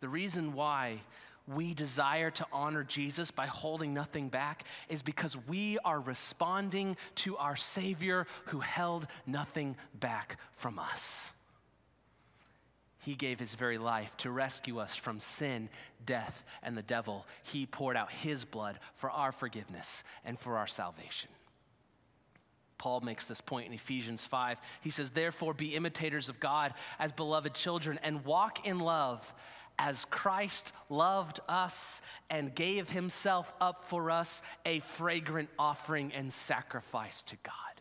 The 0.01 0.09
reason 0.09 0.55
why 0.55 1.03
we 1.47 1.75
desire 1.75 2.31
to 2.31 2.47
honor 2.51 2.85
Jesus 2.85 3.31
by 3.31 3.45
holding 3.45 3.93
nothing 3.93 4.31
back 4.31 4.65
is 4.89 5.03
because 5.03 5.37
we 5.47 5.79
are 5.85 6.01
responding 6.01 6.97
to 7.17 7.37
our 7.37 7.57
Savior 7.57 8.27
who 8.47 8.61
held 8.61 9.07
nothing 9.27 9.77
back 10.01 10.39
from 10.55 10.79
us. 10.79 11.35
He 13.03 13.17
gave 13.17 13.41
his 13.41 13.57
very 13.57 13.79
life 13.79 14.17
to 14.19 14.31
rescue 14.31 14.79
us 14.79 14.95
from 14.95 15.19
sin, 15.19 15.69
death, 16.07 16.45
and 16.63 16.77
the 16.77 16.83
devil. 16.83 17.27
He 17.43 17.67
poured 17.67 17.97
out 17.97 18.13
his 18.13 18.45
blood 18.45 18.79
for 18.95 19.11
our 19.11 19.33
forgiveness 19.33 20.05
and 20.25 20.39
for 20.39 20.57
our 20.57 20.69
salvation. 20.69 21.29
Paul 22.79 23.01
makes 23.01 23.27
this 23.27 23.41
point 23.41 23.67
in 23.67 23.73
Ephesians 23.73 24.25
5. 24.25 24.59
He 24.83 24.91
says, 24.91 25.11
Therefore, 25.11 25.53
be 25.53 25.75
imitators 25.75 26.29
of 26.29 26.39
God 26.39 26.75
as 27.01 27.11
beloved 27.11 27.55
children 27.55 27.99
and 28.05 28.25
walk 28.25 28.67
in 28.67 28.79
love 28.79 29.35
as 29.81 30.05
Christ 30.05 30.73
loved 30.89 31.41
us 31.49 32.03
and 32.31 32.55
gave 32.55 32.89
himself 32.89 33.53
up 33.61 33.85
for 33.85 34.13
us, 34.13 34.43
a 34.65 34.79
fragrant 34.79 35.49
offering 35.59 36.13
and 36.13 36.33
sacrifice 36.33 37.25
to 37.25 37.37
God. 37.43 37.72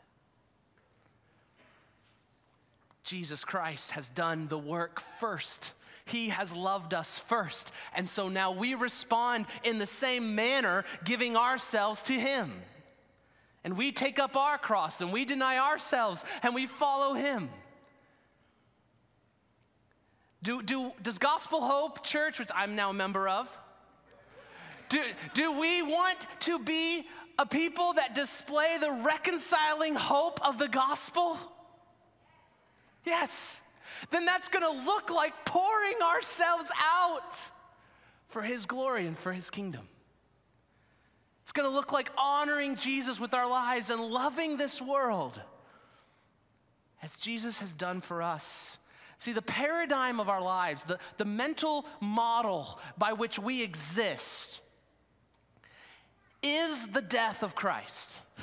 Jesus 3.04 3.44
Christ 3.44 3.92
has 3.92 4.10
done 4.10 4.48
the 4.48 4.58
work 4.58 5.02
first. 5.20 5.74
He 6.06 6.30
has 6.30 6.54
loved 6.54 6.94
us 6.94 7.18
first. 7.18 7.72
And 7.96 8.08
so 8.08 8.28
now 8.28 8.52
we 8.52 8.76
respond 8.76 9.46
in 9.64 9.80
the 9.80 9.86
same 9.86 10.36
manner, 10.36 10.84
giving 11.04 11.36
ourselves 11.36 12.02
to 12.04 12.14
Him. 12.14 12.52
And 13.64 13.78
we 13.78 13.92
take 13.92 14.20
up 14.20 14.36
our 14.36 14.58
cross 14.58 15.02
and 15.02 15.12
we 15.12 15.26
deny 15.26 15.58
ourselves 15.58 16.26
and 16.44 16.56
we 16.56 16.68
follow 16.68 17.14
Him. 17.14 17.50
Do, 20.44 20.64
do, 20.64 20.92
does 21.04 21.20
Gospel 21.20 21.62
Hope 21.62 22.04
Church, 22.04 22.40
which 22.40 22.50
I'm 22.56 22.76
now 22.76 22.90
a 22.90 22.94
member 22.94 23.28
of, 23.30 23.56
Do, 24.90 25.02
do 25.34 25.60
we 25.60 25.84
want 25.84 26.28
to 26.42 26.58
be 26.60 27.06
a 27.38 27.46
people 27.46 27.94
that 27.94 28.16
display 28.16 28.78
the 28.80 28.92
reconciling 28.92 29.96
hope 29.96 30.46
of 30.46 30.58
the 30.58 30.68
gospel? 30.68 31.38
Yes. 33.06 33.62
Then 34.10 34.26
that's 34.26 34.48
going 34.50 34.64
to 34.64 34.86
look 34.86 35.10
like 35.10 35.34
pouring 35.46 36.02
ourselves 36.02 36.70
out 36.80 37.38
for 38.28 38.42
his 38.42 38.66
glory 38.66 39.08
and 39.08 39.18
for 39.18 39.32
his 39.32 39.50
kingdom. 39.50 39.88
It's 41.44 41.52
going 41.52 41.70
to 41.70 41.76
look 41.76 41.92
like 41.92 42.10
honoring 42.18 42.76
Jesus 42.76 43.20
with 43.20 43.34
our 43.34 43.50
lives 43.50 43.90
and 43.90 44.02
loving 44.02 44.58
this 44.58 44.82
world 44.82 45.42
as 47.04 47.18
Jesus 47.18 47.60
has 47.60 47.74
done 47.74 48.02
for 48.02 48.22
us. 48.22 48.78
See, 49.18 49.34
the 49.34 49.42
paradigm 49.42 50.20
of 50.20 50.30
our 50.30 50.42
lives, 50.42 50.84
the, 50.86 50.98
the 51.18 51.26
mental 51.26 51.86
model 52.00 52.80
by 52.98 53.14
which 53.14 53.38
we 53.38 53.62
exist, 53.62 54.62
is 56.42 56.88
the 56.88 57.02
death 57.02 57.44
of 57.44 57.56
Christ. 57.56 58.22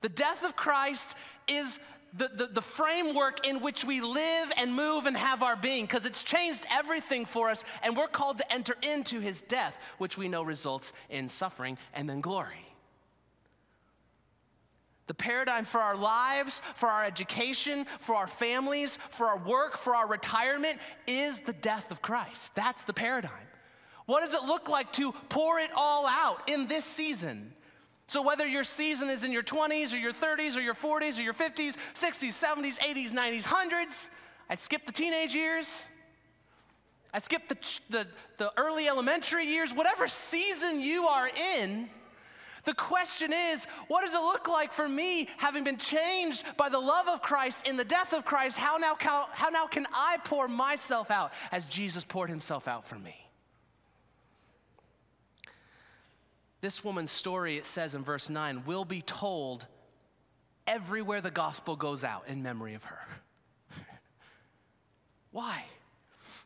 The 0.00 0.08
death 0.08 0.44
of 0.44 0.56
Christ 0.56 1.14
is 1.46 1.78
the, 2.14 2.28
the, 2.28 2.46
the, 2.46 2.62
framework 2.62 3.46
in 3.46 3.60
which 3.60 3.84
we 3.84 4.00
live 4.00 4.52
and 4.56 4.74
move 4.74 5.06
and 5.06 5.16
have 5.16 5.42
our 5.42 5.56
being, 5.56 5.84
because 5.84 6.04
it's 6.04 6.22
changed 6.22 6.66
everything 6.70 7.24
for 7.24 7.48
us, 7.48 7.64
and 7.82 7.96
we're 7.96 8.08
called 8.08 8.38
to 8.38 8.52
enter 8.52 8.76
into 8.82 9.20
his 9.20 9.40
death, 9.40 9.76
which 9.98 10.18
we 10.18 10.28
know 10.28 10.42
results 10.42 10.92
in 11.08 11.28
suffering 11.28 11.78
and 11.94 12.08
then 12.08 12.20
glory. 12.20 12.66
The 15.06 15.14
paradigm 15.14 15.64
for 15.64 15.80
our 15.80 15.96
lives, 15.96 16.62
for 16.74 16.88
our 16.88 17.04
education, 17.04 17.86
for 18.00 18.14
our 18.14 18.26
families, 18.26 18.96
for 18.96 19.26
our 19.26 19.38
work, 19.38 19.76
for 19.76 19.94
our 19.94 20.06
retirement 20.06 20.78
is 21.06 21.40
the 21.40 21.52
death 21.52 21.90
of 21.90 22.00
Christ. 22.00 22.54
That's 22.54 22.84
the 22.84 22.92
paradigm. 22.92 23.30
What 24.06 24.20
does 24.20 24.34
it 24.34 24.44
look 24.44 24.68
like 24.68 24.92
to 24.94 25.12
pour 25.28 25.58
it 25.58 25.70
all 25.74 26.06
out 26.06 26.48
in 26.48 26.66
this 26.66 26.84
season? 26.84 27.52
So, 28.12 28.20
whether 28.20 28.46
your 28.46 28.62
season 28.62 29.08
is 29.08 29.24
in 29.24 29.32
your 29.32 29.42
20s 29.42 29.94
or 29.94 29.96
your 29.96 30.12
30s 30.12 30.54
or 30.54 30.60
your 30.60 30.74
40s 30.74 31.18
or 31.18 31.22
your 31.22 31.32
50s, 31.32 31.76
60s, 31.94 32.28
70s, 32.28 32.78
80s, 32.78 33.10
90s, 33.10 33.44
100s, 33.44 34.10
I 34.50 34.54
skipped 34.54 34.84
the 34.84 34.92
teenage 34.92 35.34
years, 35.34 35.86
I 37.14 37.20
skipped 37.22 37.48
the, 37.48 37.56
the, 37.88 38.06
the 38.36 38.52
early 38.58 38.86
elementary 38.86 39.46
years, 39.46 39.72
whatever 39.72 40.08
season 40.08 40.82
you 40.82 41.06
are 41.06 41.26
in, 41.56 41.88
the 42.66 42.74
question 42.74 43.32
is, 43.32 43.64
what 43.88 44.02
does 44.02 44.14
it 44.14 44.20
look 44.20 44.46
like 44.46 44.74
for 44.74 44.86
me, 44.86 45.26
having 45.38 45.64
been 45.64 45.78
changed 45.78 46.44
by 46.58 46.68
the 46.68 46.78
love 46.78 47.08
of 47.08 47.22
Christ 47.22 47.66
in 47.66 47.78
the 47.78 47.84
death 47.84 48.12
of 48.12 48.26
Christ? 48.26 48.58
How 48.58 48.76
now, 48.76 48.94
how 49.00 49.48
now 49.48 49.66
can 49.66 49.86
I 49.90 50.18
pour 50.22 50.48
myself 50.48 51.10
out 51.10 51.32
as 51.50 51.64
Jesus 51.64 52.04
poured 52.04 52.28
himself 52.28 52.68
out 52.68 52.86
for 52.86 52.98
me? 52.98 53.21
This 56.62 56.84
woman's 56.84 57.10
story, 57.10 57.58
it 57.58 57.66
says 57.66 57.96
in 57.96 58.04
verse 58.04 58.30
9, 58.30 58.62
will 58.64 58.84
be 58.84 59.02
told 59.02 59.66
everywhere 60.66 61.20
the 61.20 61.30
gospel 61.30 61.74
goes 61.74 62.04
out 62.04 62.22
in 62.28 62.42
memory 62.42 62.74
of 62.74 62.84
her. 62.84 63.00
Why? 65.32 65.64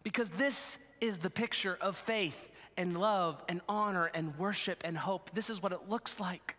Because 0.03 0.31
this 0.31 0.79
is 1.03 1.19
the 1.19 1.29
picture 1.29 1.77
of 1.83 1.97
faith 1.97 2.39
and 2.79 2.99
love 2.99 3.43
and 3.47 3.61
honor 3.69 4.11
and 4.15 4.37
worship 4.39 4.81
and 4.87 4.97
hope. 4.97 5.31
This 5.35 5.51
is 5.51 5.63
what 5.63 5.73
it 5.73 5.89
looks 5.89 6.19
like. 6.19 6.57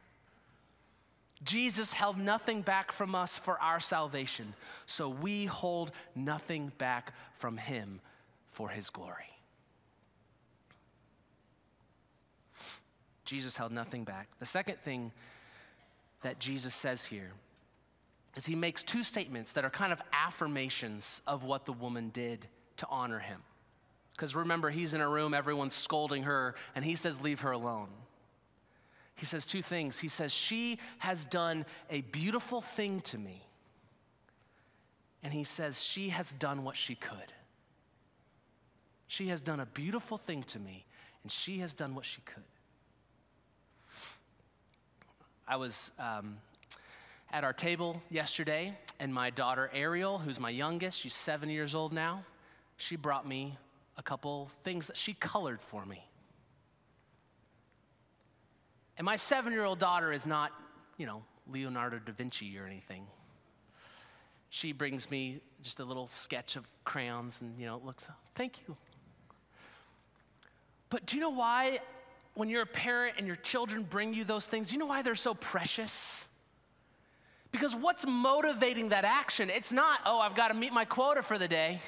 Jesus 1.44 1.92
held 1.92 2.20
nothing 2.20 2.62
back 2.62 2.92
from 2.92 3.16
us 3.16 3.40
for 3.40 3.60
our 3.60 3.80
salvation, 3.80 4.54
so 4.86 5.10
we 5.10 5.46
hold 5.46 5.92
nothing 6.16 6.72
back 6.78 7.12
from 7.34 7.58
him 7.58 8.02
for 8.52 8.70
his 8.70 8.92
glory. 8.92 9.37
Jesus 13.28 13.58
held 13.58 13.72
nothing 13.72 14.06
back. 14.06 14.30
The 14.40 14.46
second 14.46 14.80
thing 14.80 15.12
that 16.22 16.40
Jesus 16.40 16.74
says 16.74 17.06
here 17.06 17.32
is 18.36 18.46
he 18.46 18.56
makes 18.56 18.84
two 18.84 19.04
statements 19.04 19.52
that 19.54 19.66
are 19.66 19.70
kind 19.70 19.92
of 19.92 20.02
affirmations 20.14 21.22
of 21.28 21.44
what 21.44 21.66
the 21.66 21.74
woman 21.74 22.10
did 22.10 22.48
to 22.78 22.88
honor 22.90 23.20
him. 23.20 23.42
Because 24.14 24.34
remember, 24.34 24.70
he's 24.70 24.94
in 24.94 25.02
a 25.02 25.10
room, 25.10 25.34
everyone's 25.34 25.76
scolding 25.76 26.24
her, 26.24 26.56
and 26.74 26.86
he 26.86 26.96
says, 26.96 27.22
Leave 27.22 27.42
her 27.42 27.52
alone. 27.52 27.90
He 29.16 29.26
says 29.26 29.46
two 29.46 29.62
things. 29.62 30.00
He 30.00 30.08
says, 30.08 30.34
She 30.34 30.80
has 31.00 31.26
done 31.26 31.66
a 31.90 32.02
beautiful 32.02 32.62
thing 32.62 33.02
to 33.02 33.18
me. 33.18 33.44
And 35.22 35.34
he 35.34 35.44
says, 35.44 35.84
She 35.84 36.10
has 36.10 36.32
done 36.32 36.64
what 36.64 36.78
she 36.78 36.96
could. 36.96 37.34
She 39.08 39.28
has 39.28 39.42
done 39.42 39.60
a 39.60 39.66
beautiful 39.66 40.18
thing 40.18 40.44
to 40.44 40.60
me, 40.60 40.86
and 41.24 41.32
she 41.32 41.60
has 41.60 41.74
done 41.74 41.94
what 41.94 42.06
she 42.06 42.22
could. 42.22 42.44
I 45.48 45.56
was 45.56 45.92
um, 45.98 46.38
at 47.32 47.44
our 47.44 47.54
table 47.54 48.02
yesterday, 48.10 48.78
and 49.00 49.14
my 49.14 49.30
daughter 49.30 49.70
Ariel, 49.74 50.18
who's 50.18 50.40
my 50.40 50.50
youngest, 50.50 51.00
she's 51.00 51.14
seven 51.14 51.50
years 51.50 51.74
old 51.74 51.94
now, 51.94 52.24
she 52.76 52.96
brought 52.96 53.28
me 53.28 53.58
a 53.98 54.04
couple 54.04 54.52
things 54.64 54.88
that 54.88 54.98
she 54.98 55.14
colored 55.14 55.62
for 55.62 55.86
me. 55.86 56.04
And 58.98 59.06
my 59.06 59.16
seven 59.16 59.54
year 59.54 59.64
old 59.64 59.80
daughter 59.80 60.12
is 60.12 60.26
not, 60.26 60.52
you 60.98 61.06
know, 61.06 61.24
Leonardo 61.50 62.00
da 62.00 62.12
Vinci 62.12 62.58
or 62.58 62.66
anything. 62.66 63.06
She 64.50 64.74
brings 64.74 65.10
me 65.10 65.40
just 65.62 65.80
a 65.80 65.86
little 65.86 66.08
sketch 66.08 66.56
of 66.56 66.68
crayons, 66.84 67.42
and, 67.42 67.58
you 67.60 67.66
know, 67.66 67.78
it 67.78 67.86
looks, 67.86 68.10
thank 68.36 68.60
you. 68.68 68.76
But 70.90 71.06
do 71.06 71.16
you 71.16 71.22
know 71.22 71.30
why 71.30 71.80
when 72.38 72.50
you're 72.50 72.62
a 72.62 72.68
parent 72.68 73.16
and 73.18 73.26
your 73.26 73.36
children 73.36 73.82
bring 73.82 74.14
you 74.14 74.24
those 74.24 74.46
things, 74.46 74.72
you 74.72 74.78
know 74.78 74.86
why 74.86 75.02
they're 75.02 75.16
so 75.16 75.34
precious? 75.34 76.28
Because 77.52 77.76
what's 77.76 78.06
motivating 78.06 78.90
that 78.90 79.06
action? 79.06 79.50
It's 79.50 79.72
not, 79.72 80.02
oh, 80.06 80.20
I've 80.20 80.36
got 80.36 80.50
to 80.50 80.54
meet 80.54 80.72
my 80.72 80.86
quota 80.86 81.24
for 81.24 81.40
the 81.40 81.48
day. 81.48 81.82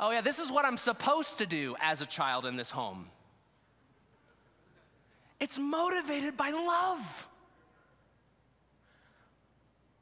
Oh, 0.00 0.10
yeah, 0.10 0.22
this 0.22 0.38
is 0.38 0.50
what 0.50 0.64
I'm 0.64 0.78
supposed 0.78 1.36
to 1.38 1.46
do 1.46 1.76
as 1.78 2.00
a 2.00 2.06
child 2.06 2.46
in 2.46 2.56
this 2.56 2.70
home. 2.70 3.10
It's 5.40 5.58
motivated 5.58 6.38
by 6.38 6.48
love. 6.48 7.28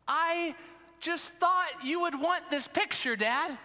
I 0.07 0.55
just 1.01 1.33
thought 1.33 1.71
you 1.83 2.03
would 2.03 2.15
want 2.15 2.49
this 2.53 2.69
picture, 2.69 3.17
Dad. 3.17 3.59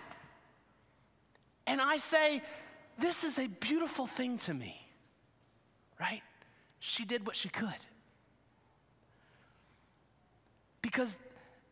And 1.68 1.80
I 1.80 1.98
say, 1.98 2.42
this 3.02 3.24
is 3.24 3.40
a 3.40 3.48
beautiful 3.48 4.06
thing 4.06 4.38
to 4.40 4.54
me, 4.54 4.80
right? 6.00 6.22
She 6.80 7.04
did 7.04 7.26
what 7.26 7.36
she 7.36 7.50
could. 7.50 7.70
Because 10.82 11.18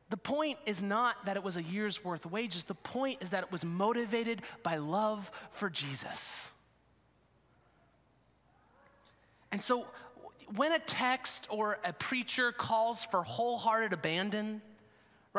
the 0.10 0.18
point 0.18 0.58
is 0.66 0.82
not 0.82 1.26
that 1.26 1.38
it 1.38 1.44
was 1.44 1.56
a 1.56 1.62
year's 1.62 2.04
worth 2.04 2.26
of 2.26 2.32
wages, 2.32 2.64
the 2.64 2.76
point 2.76 3.20
is 3.22 3.30
that 3.30 3.44
it 3.44 3.52
was 3.52 3.64
motivated 3.64 4.42
by 4.64 4.78
love 4.78 5.32
for 5.52 5.70
Jesus. 5.70 6.52
And 9.52 9.62
so, 9.62 9.88
when 10.56 10.72
a 10.72 10.80
text 10.80 11.48
or 11.50 11.78
a 11.84 11.94
preacher 11.94 12.52
calls 12.52 13.04
for 13.04 13.24
wholehearted 13.24 13.94
abandon, 13.94 14.62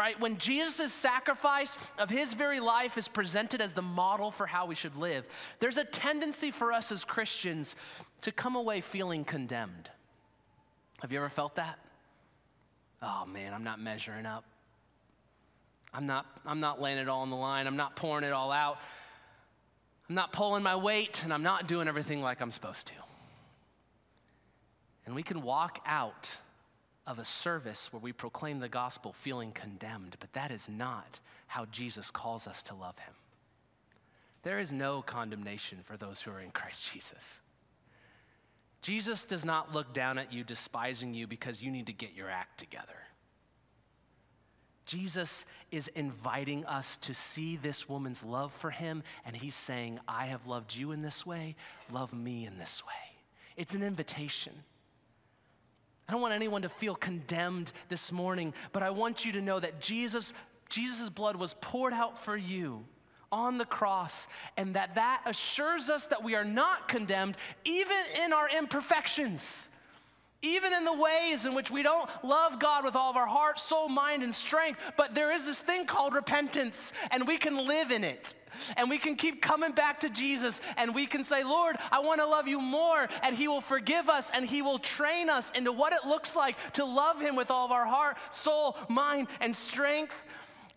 right? 0.00 0.18
When 0.18 0.38
Jesus' 0.38 0.94
sacrifice 0.94 1.76
of 1.98 2.08
his 2.08 2.32
very 2.32 2.58
life 2.58 2.96
is 2.96 3.06
presented 3.06 3.60
as 3.60 3.74
the 3.74 3.82
model 3.82 4.30
for 4.30 4.46
how 4.46 4.64
we 4.64 4.74
should 4.74 4.96
live, 4.96 5.26
there's 5.58 5.76
a 5.76 5.84
tendency 5.84 6.50
for 6.50 6.72
us 6.72 6.90
as 6.90 7.04
Christians 7.04 7.76
to 8.22 8.32
come 8.32 8.56
away 8.56 8.80
feeling 8.80 9.24
condemned. 9.24 9.90
Have 11.02 11.12
you 11.12 11.18
ever 11.18 11.28
felt 11.28 11.56
that? 11.56 11.78
Oh 13.02 13.26
man, 13.26 13.52
I'm 13.52 13.62
not 13.62 13.78
measuring 13.78 14.24
up. 14.24 14.44
I'm 15.92 16.06
not, 16.06 16.24
I'm 16.46 16.60
not 16.60 16.80
laying 16.80 16.96
it 16.96 17.10
all 17.10 17.20
on 17.20 17.28
the 17.28 17.36
line. 17.36 17.66
I'm 17.66 17.76
not 17.76 17.94
pouring 17.94 18.24
it 18.24 18.32
all 18.32 18.52
out. 18.52 18.78
I'm 20.08 20.14
not 20.14 20.32
pulling 20.32 20.62
my 20.62 20.76
weight, 20.76 21.24
and 21.24 21.32
I'm 21.34 21.42
not 21.42 21.68
doing 21.68 21.88
everything 21.88 22.22
like 22.22 22.40
I'm 22.40 22.52
supposed 22.52 22.86
to. 22.86 22.94
And 25.04 25.14
we 25.14 25.22
can 25.22 25.42
walk 25.42 25.78
out 25.84 26.34
of 27.10 27.18
a 27.18 27.24
service 27.24 27.92
where 27.92 28.00
we 28.00 28.12
proclaim 28.12 28.60
the 28.60 28.68
gospel 28.68 29.12
feeling 29.12 29.50
condemned, 29.50 30.16
but 30.20 30.32
that 30.32 30.52
is 30.52 30.68
not 30.68 31.18
how 31.48 31.64
Jesus 31.66 32.08
calls 32.10 32.46
us 32.46 32.62
to 32.62 32.74
love 32.74 32.96
him. 33.00 33.12
There 34.44 34.60
is 34.60 34.70
no 34.70 35.02
condemnation 35.02 35.78
for 35.82 35.96
those 35.96 36.20
who 36.20 36.30
are 36.30 36.40
in 36.40 36.52
Christ 36.52 36.90
Jesus. 36.92 37.40
Jesus 38.80 39.24
does 39.24 39.44
not 39.44 39.74
look 39.74 39.92
down 39.92 40.18
at 40.18 40.32
you, 40.32 40.44
despising 40.44 41.12
you 41.12 41.26
because 41.26 41.60
you 41.60 41.72
need 41.72 41.88
to 41.88 41.92
get 41.92 42.14
your 42.14 42.30
act 42.30 42.58
together. 42.58 42.86
Jesus 44.86 45.46
is 45.70 45.88
inviting 45.88 46.64
us 46.64 46.96
to 46.98 47.12
see 47.12 47.56
this 47.56 47.88
woman's 47.88 48.22
love 48.22 48.52
for 48.52 48.70
him, 48.70 49.02
and 49.26 49.36
he's 49.36 49.56
saying, 49.56 49.98
I 50.08 50.26
have 50.26 50.46
loved 50.46 50.74
you 50.74 50.92
in 50.92 51.02
this 51.02 51.26
way, 51.26 51.56
love 51.92 52.12
me 52.12 52.46
in 52.46 52.56
this 52.56 52.84
way. 52.86 53.20
It's 53.56 53.74
an 53.74 53.82
invitation. 53.82 54.52
I 56.10 56.12
don't 56.12 56.22
want 56.22 56.34
anyone 56.34 56.62
to 56.62 56.68
feel 56.68 56.96
condemned 56.96 57.70
this 57.88 58.10
morning, 58.10 58.52
but 58.72 58.82
I 58.82 58.90
want 58.90 59.24
you 59.24 59.30
to 59.30 59.40
know 59.40 59.60
that 59.60 59.80
Jesus, 59.80 60.34
Jesus' 60.68 61.08
blood 61.08 61.36
was 61.36 61.54
poured 61.60 61.92
out 61.92 62.18
for 62.18 62.36
you 62.36 62.84
on 63.30 63.58
the 63.58 63.64
cross 63.64 64.26
and 64.56 64.74
that 64.74 64.96
that 64.96 65.22
assures 65.24 65.88
us 65.88 66.06
that 66.06 66.24
we 66.24 66.34
are 66.34 66.44
not 66.44 66.88
condemned 66.88 67.36
even 67.64 67.96
in 68.24 68.32
our 68.32 68.48
imperfections. 68.48 69.68
Even 70.42 70.72
in 70.72 70.84
the 70.84 70.92
ways 70.92 71.44
in 71.44 71.54
which 71.54 71.70
we 71.70 71.84
don't 71.84 72.10
love 72.24 72.58
God 72.58 72.84
with 72.84 72.96
all 72.96 73.10
of 73.10 73.16
our 73.16 73.28
heart, 73.28 73.60
soul, 73.60 73.88
mind, 73.88 74.24
and 74.24 74.34
strength, 74.34 74.80
but 74.96 75.14
there 75.14 75.30
is 75.30 75.46
this 75.46 75.60
thing 75.60 75.86
called 75.86 76.12
repentance, 76.12 76.92
and 77.12 77.24
we 77.24 77.36
can 77.36 77.68
live 77.68 77.92
in 77.92 78.02
it. 78.02 78.34
And 78.76 78.88
we 78.90 78.98
can 78.98 79.16
keep 79.16 79.42
coming 79.42 79.72
back 79.72 80.00
to 80.00 80.10
Jesus 80.10 80.60
and 80.76 80.94
we 80.94 81.06
can 81.06 81.24
say, 81.24 81.44
Lord, 81.44 81.76
I 81.90 82.00
want 82.00 82.20
to 82.20 82.26
love 82.26 82.48
you 82.48 82.60
more. 82.60 83.08
And 83.22 83.34
He 83.34 83.48
will 83.48 83.60
forgive 83.60 84.08
us 84.08 84.30
and 84.32 84.44
He 84.44 84.62
will 84.62 84.78
train 84.78 85.28
us 85.28 85.50
into 85.52 85.72
what 85.72 85.92
it 85.92 86.04
looks 86.06 86.36
like 86.36 86.56
to 86.74 86.84
love 86.84 87.20
Him 87.20 87.36
with 87.36 87.50
all 87.50 87.66
of 87.66 87.72
our 87.72 87.86
heart, 87.86 88.16
soul, 88.30 88.76
mind, 88.88 89.28
and 89.40 89.54
strength. 89.54 90.14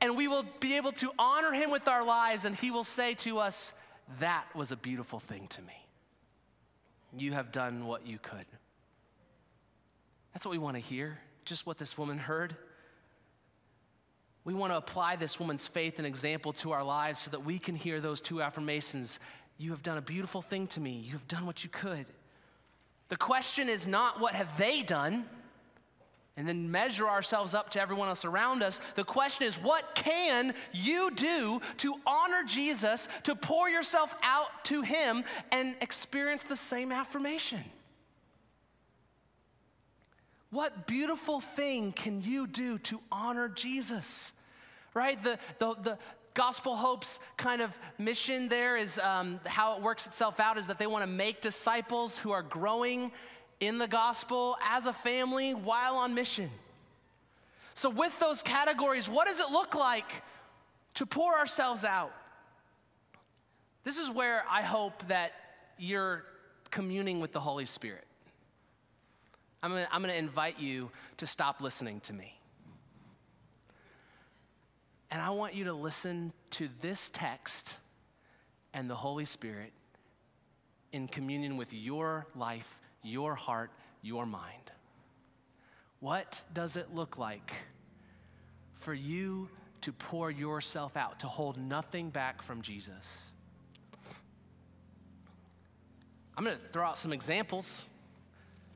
And 0.01 0.17
we 0.17 0.27
will 0.27 0.45
be 0.59 0.75
able 0.77 0.91
to 0.93 1.11
honor 1.17 1.51
Him 1.51 1.71
with 1.71 1.87
our 1.87 2.03
lives. 2.03 2.45
And 2.45 2.55
He 2.55 2.71
will 2.71 2.83
say 2.83 3.13
to 3.15 3.39
us, 3.39 3.73
That 4.19 4.45
was 4.55 4.71
a 4.71 4.77
beautiful 4.77 5.19
thing 5.19 5.47
to 5.49 5.61
me. 5.61 5.73
You 7.17 7.33
have 7.33 7.51
done 7.51 7.85
what 7.85 8.07
you 8.07 8.17
could. 8.19 8.45
That's 10.33 10.45
what 10.45 10.51
we 10.51 10.57
want 10.57 10.75
to 10.75 10.81
hear, 10.81 11.19
just 11.45 11.65
what 11.65 11.77
this 11.77 11.97
woman 11.97 12.17
heard. 12.17 12.55
We 14.45 14.53
want 14.53 14.73
to 14.73 14.77
apply 14.77 15.15
this 15.15 15.39
woman's 15.39 15.65
faith 15.65 15.99
and 15.99 16.07
example 16.07 16.53
to 16.53 16.71
our 16.71 16.83
lives 16.83 17.21
so 17.21 17.31
that 17.31 17.45
we 17.45 17.59
can 17.59 17.75
hear 17.75 18.01
those 18.01 18.19
two 18.19 18.41
affirmations 18.41 19.19
You 19.57 19.71
have 19.71 19.83
done 19.83 19.97
a 19.97 20.01
beautiful 20.01 20.41
thing 20.41 20.67
to 20.67 20.79
me, 20.79 20.91
you 20.91 21.13
have 21.13 21.27
done 21.27 21.45
what 21.45 21.63
you 21.63 21.69
could. 21.69 22.05
The 23.09 23.15
question 23.15 23.69
is 23.69 23.87
not 23.87 24.19
what 24.19 24.33
have 24.33 24.57
they 24.57 24.81
done? 24.81 25.25
And 26.35 26.49
then 26.49 26.71
measure 26.71 27.07
ourselves 27.07 27.53
up 27.53 27.69
to 27.71 27.81
everyone 27.81 28.07
else 28.07 28.25
around 28.25 28.63
us. 28.63 28.81
The 28.95 29.03
question 29.03 29.45
is, 29.45 29.55
what 29.57 29.93
can 29.93 30.55
you 30.71 31.11
do 31.11 31.61
to 31.77 31.93
honor 32.07 32.43
Jesus, 32.47 33.07
to 33.23 33.35
pour 33.35 33.69
yourself 33.69 34.15
out 34.23 34.47
to 34.65 34.81
Him, 34.81 35.23
and 35.51 35.75
experience 35.79 36.43
the 36.43 36.55
same 36.55 36.91
affirmation? 36.91 37.63
What 40.53 40.85
beautiful 40.85 41.41
thing 41.41 41.93
can 41.93 42.21
you 42.21 42.45
do 42.45 42.77
to 42.77 42.99
honor 43.11 43.49
Jesus? 43.49 44.33
Right? 44.93 45.21
The, 45.23 45.39
the, 45.57 45.73
the 45.81 45.97
Gospel 46.35 46.75
Hope's 46.75 47.19
kind 47.37 47.59
of 47.59 47.75
mission 47.97 48.49
there 48.49 48.77
is 48.77 48.99
um, 48.99 49.39
how 49.47 49.75
it 49.75 49.81
works 49.81 50.05
itself 50.05 50.39
out 50.39 50.59
is 50.59 50.67
that 50.67 50.77
they 50.77 50.85
want 50.85 51.03
to 51.03 51.09
make 51.09 51.41
disciples 51.41 52.19
who 52.19 52.29
are 52.29 52.43
growing 52.43 53.11
in 53.61 53.79
the 53.79 53.87
gospel 53.87 54.55
as 54.63 54.85
a 54.85 54.93
family 54.93 55.55
while 55.55 55.95
on 55.95 56.13
mission. 56.13 56.51
So, 57.73 57.89
with 57.89 58.17
those 58.19 58.43
categories, 58.43 59.09
what 59.09 59.25
does 59.25 59.39
it 59.39 59.49
look 59.49 59.73
like 59.73 60.21
to 60.95 61.07
pour 61.07 61.35
ourselves 61.35 61.83
out? 61.83 62.13
This 63.83 63.97
is 63.97 64.07
where 64.07 64.43
I 64.47 64.61
hope 64.61 65.07
that 65.07 65.31
you're 65.79 66.25
communing 66.69 67.21
with 67.21 67.31
the 67.31 67.39
Holy 67.39 67.65
Spirit. 67.65 68.05
I'm 69.63 69.71
gonna, 69.71 69.87
I'm 69.91 70.01
gonna 70.01 70.13
invite 70.13 70.59
you 70.59 70.91
to 71.17 71.25
stop 71.25 71.61
listening 71.61 72.01
to 72.01 72.13
me. 72.13 72.37
And 75.09 75.21
I 75.21 75.29
want 75.29 75.53
you 75.53 75.63
to 75.65 75.73
listen 75.73 76.33
to 76.51 76.67
this 76.81 77.09
text 77.09 77.75
and 78.73 78.89
the 78.89 78.95
Holy 78.95 79.25
Spirit 79.25 79.71
in 80.91 81.07
communion 81.07 81.55
with 81.55 81.71
your 81.71 82.27
life, 82.35 82.81
your 83.03 83.35
heart, 83.35 83.71
your 84.01 84.25
mind. 84.25 84.71
What 85.99 86.41
does 86.53 86.75
it 86.75 86.93
look 86.93 87.17
like 87.17 87.53
for 88.75 88.93
you 88.93 89.47
to 89.81 89.93
pour 89.93 90.29
yourself 90.29 90.97
out, 90.97 91.19
to 91.21 91.27
hold 91.27 91.57
nothing 91.57 92.09
back 92.09 92.41
from 92.41 92.61
Jesus? 92.61 93.25
I'm 96.35 96.43
going 96.43 96.57
to 96.57 96.67
throw 96.69 96.83
out 96.83 96.97
some 96.97 97.13
examples 97.13 97.83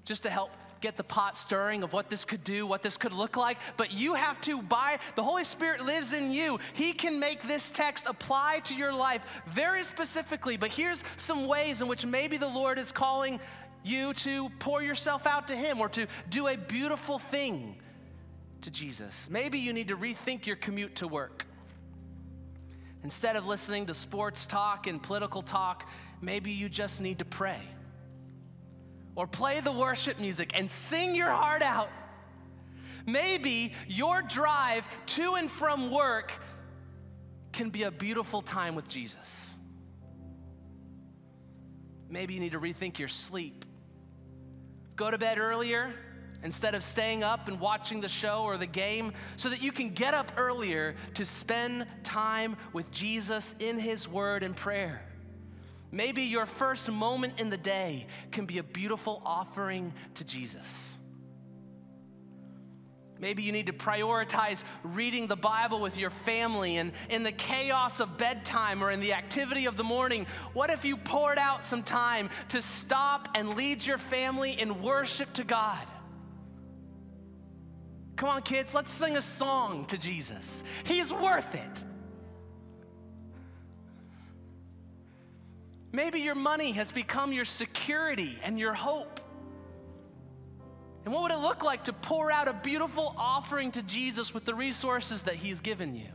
just 0.06 0.23
to 0.23 0.30
help 0.30 0.52
get 0.82 0.98
the 0.98 1.04
pot 1.04 1.38
stirring 1.38 1.84
of 1.84 1.94
what 1.94 2.10
this 2.10 2.26
could 2.26 2.44
do, 2.44 2.66
what 2.66 2.84
this 2.84 2.98
could 2.98 3.13
look 3.13 3.38
like, 3.38 3.58
but 3.78 3.92
you 3.92 4.13
have 4.13 4.40
to 4.42 4.62
buy, 4.62 5.00
the 5.16 5.24
Holy 5.24 5.44
Spirit 5.44 5.86
lives 5.86 6.13
in 6.13 6.32
you. 6.32 6.60
He 6.74 6.94
can 6.94 7.20
make 7.20 7.42
this 7.44 7.72
text 7.72 8.06
apply 8.08 8.62
to 8.66 8.76
your 8.76 8.94
life 8.94 9.24
very 9.48 9.84
specifically. 9.84 10.58
But 10.58 10.72
here's 10.72 11.04
some 11.18 11.48
ways 11.48 11.82
in 11.82 11.88
which 11.88 12.06
maybe 12.06 12.38
the 12.38 12.48
Lord 12.48 12.80
is 12.80 12.92
calling 12.92 13.40
you 13.84 14.13
to 14.13 14.50
pour 14.60 14.82
yourself 14.82 15.26
out 15.26 15.48
to 15.48 15.56
Him 15.56 15.80
or 15.80 15.90
to 15.90 16.08
do 16.30 16.48
a 16.48 16.58
beautiful 16.58 17.20
thing 17.20 17.76
to 18.62 18.72
Jesus. 18.72 19.28
Maybe 19.30 19.60
you 19.60 19.74
need 19.74 19.90
to 19.90 19.98
rethink 19.98 20.46
your 20.46 20.56
commute 20.56 20.96
to 20.96 21.08
work. 21.08 21.46
Instead 23.04 23.36
of 23.36 23.48
listening 23.48 23.86
to 23.86 23.94
sports 23.94 24.46
talk 24.46 24.88
and 24.88 25.02
political 25.02 25.42
talk, 25.42 25.88
maybe 26.22 26.52
you 26.52 26.68
just 26.68 27.00
need 27.00 27.20
to 27.20 27.26
pray 27.26 27.62
or 29.17 29.25
play 29.25 29.60
the 29.60 29.71
worship 29.71 30.19
music 30.19 30.51
and 30.53 30.69
sing 30.69 31.15
your 31.15 31.32
heart 31.32 31.63
out. 31.63 31.89
Maybe 33.08 33.73
your 33.88 34.21
drive 34.21 34.88
to 35.08 35.34
and 35.34 35.49
from 35.49 35.89
work 35.89 36.32
can 37.51 37.71
be 37.71 37.84
a 37.84 37.91
beautiful 37.91 38.43
time 38.43 38.75
with 38.75 38.88
Jesus. 38.88 39.56
Maybe 42.10 42.36
you 42.36 42.39
need 42.39 42.51
to 42.51 42.60
rethink 42.60 42.99
your 42.99 43.08
sleep. 43.08 43.65
Go 44.95 45.10
to 45.10 45.17
bed 45.17 45.39
earlier 45.39 45.91
instead 46.43 46.75
of 46.75 46.84
staying 46.84 47.23
up 47.23 47.47
and 47.47 47.60
watching 47.60 48.01
the 48.01 48.08
show 48.08 48.43
or 48.43 48.56
the 48.56 48.67
game 48.67 49.13
so 49.36 49.49
that 49.49 49.63
you 49.63 49.71
can 49.71 49.89
get 49.89 50.13
up 50.13 50.32
earlier 50.38 50.95
to 51.15 51.25
spend 51.25 51.88
time 52.03 52.56
with 52.71 52.91
Jesus 52.91 53.56
in 53.60 53.80
His 53.80 54.08
Word 54.08 54.43
and 54.43 54.56
prayer. 54.56 55.07
Maybe 55.91 56.23
your 56.23 56.45
first 56.45 56.91
moment 56.91 57.39
in 57.39 57.50
the 57.50 57.58
day 57.58 58.08
can 58.32 58.45
be 58.45 58.58
a 58.58 58.63
beautiful 58.63 59.21
offering 59.26 59.93
to 60.15 60.26
Jesus. 60.26 60.97
Maybe 63.19 63.41
you 63.41 63.52
need 63.52 63.65
to 63.67 63.73
prioritize 63.73 64.63
reading 64.84 65.28
the 65.28 65.36
Bible 65.36 65.80
with 65.80 65.97
your 65.97 66.10
family 66.10 66.78
and 66.78 66.91
in 67.10 67.23
the 67.23 67.32
chaos 67.32 68.00
of 68.00 68.17
bedtime 68.17 68.84
or 68.84 68.91
in 68.91 69.00
the 69.00 69.13
activity 69.13 69.65
of 69.65 69.76
the 69.76 69.84
morning. 69.84 70.28
What 70.54 70.69
if 70.69 70.86
you 70.86 70.97
poured 70.97 71.39
out 71.39 71.65
some 71.65 71.84
time 71.84 72.30
to 72.50 72.62
stop 72.62 73.30
and 73.34 73.56
lead 73.56 73.86
your 73.86 73.97
family 73.97 74.60
in 74.60 74.82
worship 74.82 75.34
to 75.34 75.43
God? 75.43 75.86
Come 78.17 78.30
on, 78.30 78.41
kids, 78.41 78.73
let's 78.73 78.91
sing 78.91 79.17
a 79.17 79.21
song 79.21 79.86
to 79.86 79.97
Jesus. 79.97 80.63
He's 80.84 81.13
worth 81.13 81.54
it. 81.56 81.84
Maybe 85.91 86.19
your 86.19 86.36
money 86.36 86.71
has 86.73 86.91
become 86.91 87.32
your 87.32 87.45
security 87.45 88.38
and 88.43 88.60
your 88.60 88.73
hope. 88.73 89.21
And 91.06 91.13
what 91.13 91.23
would 91.23 91.32
it 91.32 91.39
look 91.39 91.63
like 91.63 91.86
to 91.86 91.93
pour 91.93 92.32
out 92.32 92.50
a 92.50 92.54
beautiful 92.54 93.15
offering 93.17 93.71
to 93.71 93.82
Jesus 93.84 94.34
with 94.34 94.43
the 94.43 94.54
resources 94.54 95.23
that 95.23 95.36
He's 95.36 95.62
given 95.62 95.95
you? 95.95 96.10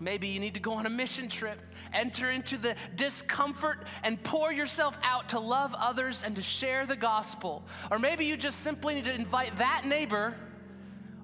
Maybe 0.00 0.28
you 0.28 0.40
need 0.40 0.54
to 0.54 0.60
go 0.60 0.72
on 0.72 0.86
a 0.86 0.90
mission 0.90 1.28
trip, 1.28 1.60
enter 1.92 2.30
into 2.30 2.58
the 2.58 2.74
discomfort, 2.96 3.86
and 4.02 4.20
pour 4.24 4.52
yourself 4.52 4.98
out 5.04 5.28
to 5.28 5.38
love 5.38 5.74
others 5.78 6.24
and 6.24 6.34
to 6.34 6.42
share 6.42 6.86
the 6.86 6.96
gospel. 6.96 7.62
Or 7.90 8.00
maybe 8.00 8.24
you 8.24 8.36
just 8.36 8.60
simply 8.60 8.96
need 8.96 9.04
to 9.04 9.14
invite 9.14 9.54
that 9.56 9.84
neighbor 9.84 10.34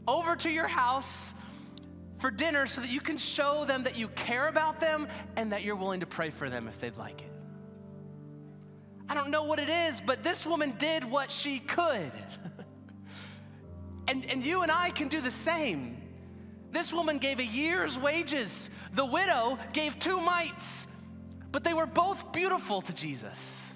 over 0.06 0.36
to 0.36 0.50
your 0.50 0.68
house 0.68 1.34
for 2.18 2.31
dinner 2.31 2.66
so 2.66 2.81
that 2.81 2.90
you 2.90 3.00
can 3.00 3.16
show 3.16 3.64
them 3.64 3.85
that 3.85 3.96
you 3.96 4.09
care 4.09 4.48
about 4.48 4.81
them 4.81 5.07
and 5.37 5.52
that 5.52 5.62
you're 5.62 5.76
willing 5.76 6.00
to 6.00 6.07
pray 6.07 6.31
for 6.31 6.50
them 6.50 6.68
if 6.68 6.78
they'd 6.81 6.96
like 6.96 7.20
it. 7.20 7.31
I 9.09 9.14
don't 9.14 9.31
know 9.31 9.44
what 9.44 9.59
it 9.59 9.68
is, 9.68 10.00
but 10.00 10.22
this 10.22 10.44
woman 10.44 10.74
did 10.78 11.04
what 11.04 11.31
she 11.31 11.61
could. 11.61 12.12
and, 14.09 14.24
and 14.26 14.44
you 14.44 14.62
and 14.62 14.70
I 14.70 14.90
can 14.90 15.09
do 15.09 15.20
the 15.20 15.31
same. 15.31 16.02
This 16.70 16.92
woman 16.92 17.18
gave 17.18 17.38
a 17.38 17.44
year's 17.44 17.98
wages, 17.98 18.68
the 18.92 19.07
widow 19.07 19.59
gave 19.72 19.98
two 19.98 20.20
mites, 20.20 20.86
but 21.51 21.64
they 21.64 21.72
were 21.72 21.86
both 21.86 22.32
beautiful 22.32 22.82
to 22.82 22.95
Jesus. 22.95 23.74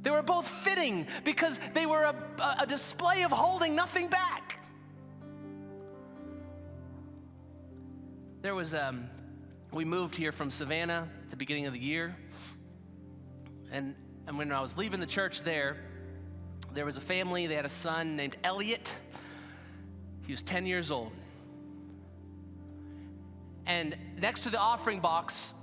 They 0.00 0.10
were 0.10 0.22
both 0.22 0.48
fitting 0.48 1.06
because 1.22 1.60
they 1.74 1.86
were 1.86 2.02
a, 2.02 2.56
a 2.60 2.66
display 2.66 3.22
of 3.22 3.30
holding 3.30 3.76
nothing 3.76 4.08
back. 4.08 4.51
There 8.42 8.56
was, 8.56 8.74
um, 8.74 9.08
we 9.70 9.84
moved 9.84 10.16
here 10.16 10.32
from 10.32 10.50
Savannah 10.50 11.08
at 11.22 11.30
the 11.30 11.36
beginning 11.36 11.66
of 11.66 11.74
the 11.74 11.78
year. 11.78 12.16
And, 13.70 13.94
and 14.26 14.36
when 14.36 14.50
I 14.50 14.60
was 14.60 14.76
leaving 14.76 14.98
the 14.98 15.06
church 15.06 15.42
there, 15.42 15.76
there 16.74 16.84
was 16.84 16.96
a 16.96 17.00
family, 17.00 17.46
they 17.46 17.54
had 17.54 17.66
a 17.66 17.68
son 17.68 18.16
named 18.16 18.36
Elliot. 18.42 18.92
He 20.26 20.32
was 20.32 20.42
10 20.42 20.66
years 20.66 20.90
old. 20.90 21.12
And 23.64 23.96
next 24.18 24.42
to 24.42 24.50
the 24.50 24.58
offering 24.58 24.98
box 24.98 25.54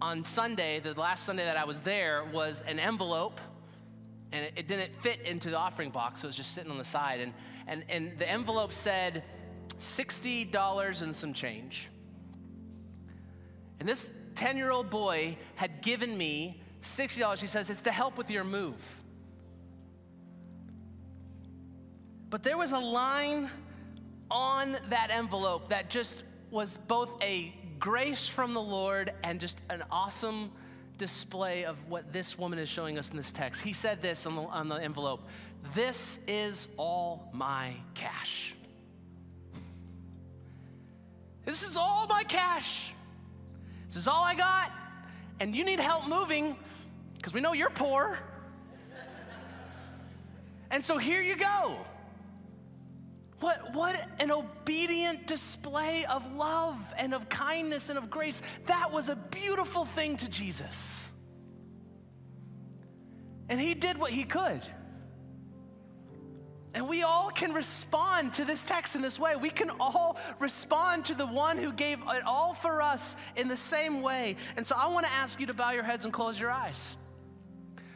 on 0.00 0.24
Sunday, 0.24 0.80
the 0.80 0.94
last 0.94 1.24
Sunday 1.24 1.44
that 1.44 1.56
I 1.56 1.64
was 1.64 1.80
there, 1.82 2.24
was 2.24 2.60
an 2.62 2.80
envelope. 2.80 3.40
And 4.32 4.46
it, 4.46 4.54
it 4.56 4.66
didn't 4.66 4.96
fit 4.96 5.20
into 5.20 5.48
the 5.48 5.58
offering 5.58 5.90
box, 5.90 6.22
so 6.22 6.26
it 6.26 6.30
was 6.30 6.36
just 6.36 6.54
sitting 6.54 6.72
on 6.72 6.78
the 6.78 6.82
side. 6.82 7.20
And, 7.20 7.32
and, 7.68 7.84
and 7.88 8.18
the 8.18 8.28
envelope 8.28 8.72
said, 8.72 9.22
$60 9.80 11.02
and 11.02 11.14
some 11.14 11.32
change. 11.32 11.88
And 13.80 13.88
this 13.88 14.10
10 14.34 14.56
year 14.56 14.70
old 14.70 14.90
boy 14.90 15.36
had 15.56 15.82
given 15.82 16.16
me 16.16 16.60
$60. 16.82 17.38
He 17.38 17.46
says, 17.46 17.70
It's 17.70 17.82
to 17.82 17.92
help 17.92 18.16
with 18.18 18.30
your 18.30 18.44
move. 18.44 18.76
But 22.30 22.42
there 22.42 22.58
was 22.58 22.72
a 22.72 22.78
line 22.78 23.50
on 24.30 24.76
that 24.90 25.10
envelope 25.10 25.68
that 25.68 25.90
just 25.90 26.24
was 26.50 26.78
both 26.88 27.10
a 27.22 27.54
grace 27.78 28.26
from 28.26 28.54
the 28.54 28.60
Lord 28.60 29.12
and 29.22 29.40
just 29.40 29.60
an 29.70 29.84
awesome 29.90 30.50
display 30.98 31.64
of 31.64 31.76
what 31.88 32.12
this 32.12 32.38
woman 32.38 32.58
is 32.58 32.68
showing 32.68 32.98
us 32.98 33.10
in 33.10 33.16
this 33.16 33.32
text. 33.32 33.62
He 33.62 33.72
said 33.72 34.02
this 34.02 34.26
on 34.26 34.36
the, 34.36 34.42
on 34.42 34.68
the 34.68 34.76
envelope 34.76 35.28
This 35.74 36.20
is 36.26 36.68
all 36.76 37.28
my 37.32 37.74
cash. 37.94 38.54
This 41.44 41.62
is 41.62 41.76
all 41.76 42.06
my 42.06 42.22
cash. 42.22 42.92
This 43.88 43.96
is 43.96 44.08
all 44.08 44.22
I 44.22 44.34
got. 44.34 44.70
And 45.40 45.54
you 45.54 45.64
need 45.64 45.80
help 45.80 46.08
moving 46.08 46.56
because 47.14 47.32
we 47.32 47.40
know 47.40 47.52
you're 47.52 47.70
poor. 47.70 48.18
and 50.70 50.84
so 50.84 50.98
here 50.98 51.22
you 51.22 51.36
go. 51.36 51.76
What, 53.40 53.74
what 53.74 54.08
an 54.20 54.30
obedient 54.30 55.26
display 55.26 56.06
of 56.06 56.34
love 56.34 56.76
and 56.96 57.12
of 57.12 57.28
kindness 57.28 57.88
and 57.88 57.98
of 57.98 58.08
grace. 58.08 58.40
That 58.66 58.90
was 58.90 59.08
a 59.08 59.16
beautiful 59.16 59.84
thing 59.84 60.16
to 60.18 60.28
Jesus. 60.28 61.10
And 63.48 63.60
he 63.60 63.74
did 63.74 63.98
what 63.98 64.12
he 64.12 64.24
could. 64.24 64.62
And 66.74 66.88
we 66.88 67.04
all 67.04 67.30
can 67.30 67.52
respond 67.52 68.34
to 68.34 68.44
this 68.44 68.66
text 68.66 68.96
in 68.96 69.02
this 69.02 69.18
way. 69.18 69.36
We 69.36 69.48
can 69.48 69.70
all 69.78 70.18
respond 70.40 71.04
to 71.06 71.14
the 71.14 71.26
one 71.26 71.56
who 71.56 71.72
gave 71.72 72.00
it 72.00 72.24
all 72.26 72.52
for 72.52 72.82
us 72.82 73.14
in 73.36 73.46
the 73.46 73.56
same 73.56 74.02
way. 74.02 74.36
And 74.56 74.66
so 74.66 74.74
I 74.76 74.88
want 74.88 75.06
to 75.06 75.12
ask 75.12 75.38
you 75.38 75.46
to 75.46 75.54
bow 75.54 75.70
your 75.70 75.84
heads 75.84 76.04
and 76.04 76.12
close 76.12 76.38
your 76.38 76.50
eyes. 76.50 76.96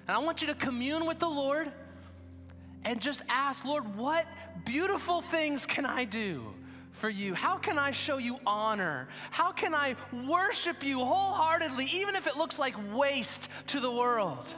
And 0.06 0.16
I 0.16 0.20
want 0.20 0.42
you 0.42 0.46
to 0.46 0.54
commune 0.54 1.06
with 1.06 1.18
the 1.18 1.28
Lord 1.28 1.72
and 2.84 3.00
just 3.00 3.22
ask, 3.28 3.64
Lord, 3.64 3.96
what 3.96 4.26
beautiful 4.64 5.22
things 5.22 5.66
can 5.66 5.84
I 5.84 6.04
do 6.04 6.54
for 6.92 7.10
you? 7.10 7.34
How 7.34 7.56
can 7.56 7.78
I 7.78 7.90
show 7.90 8.18
you 8.18 8.38
honor? 8.46 9.08
How 9.32 9.50
can 9.50 9.74
I 9.74 9.96
worship 10.24 10.84
you 10.84 11.04
wholeheartedly, 11.04 11.88
even 11.92 12.14
if 12.14 12.28
it 12.28 12.36
looks 12.36 12.60
like 12.60 12.76
waste 12.94 13.50
to 13.68 13.80
the 13.80 13.90
world? 13.90 14.54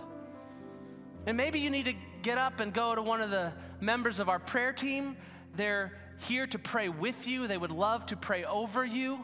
And 1.26 1.38
maybe 1.38 1.58
you 1.58 1.70
need 1.70 1.86
to 1.86 1.94
get 2.22 2.38
up 2.38 2.60
and 2.60 2.72
go 2.72 2.94
to 2.94 3.02
one 3.02 3.20
of 3.20 3.30
the 3.30 3.52
members 3.80 4.20
of 4.20 4.28
our 4.28 4.38
prayer 4.38 4.72
team. 4.72 5.16
They're 5.56 5.92
here 6.26 6.46
to 6.48 6.58
pray 6.58 6.88
with 6.88 7.26
you, 7.26 7.46
they 7.46 7.58
would 7.58 7.70
love 7.70 8.06
to 8.06 8.16
pray 8.16 8.44
over 8.44 8.84
you. 8.84 9.20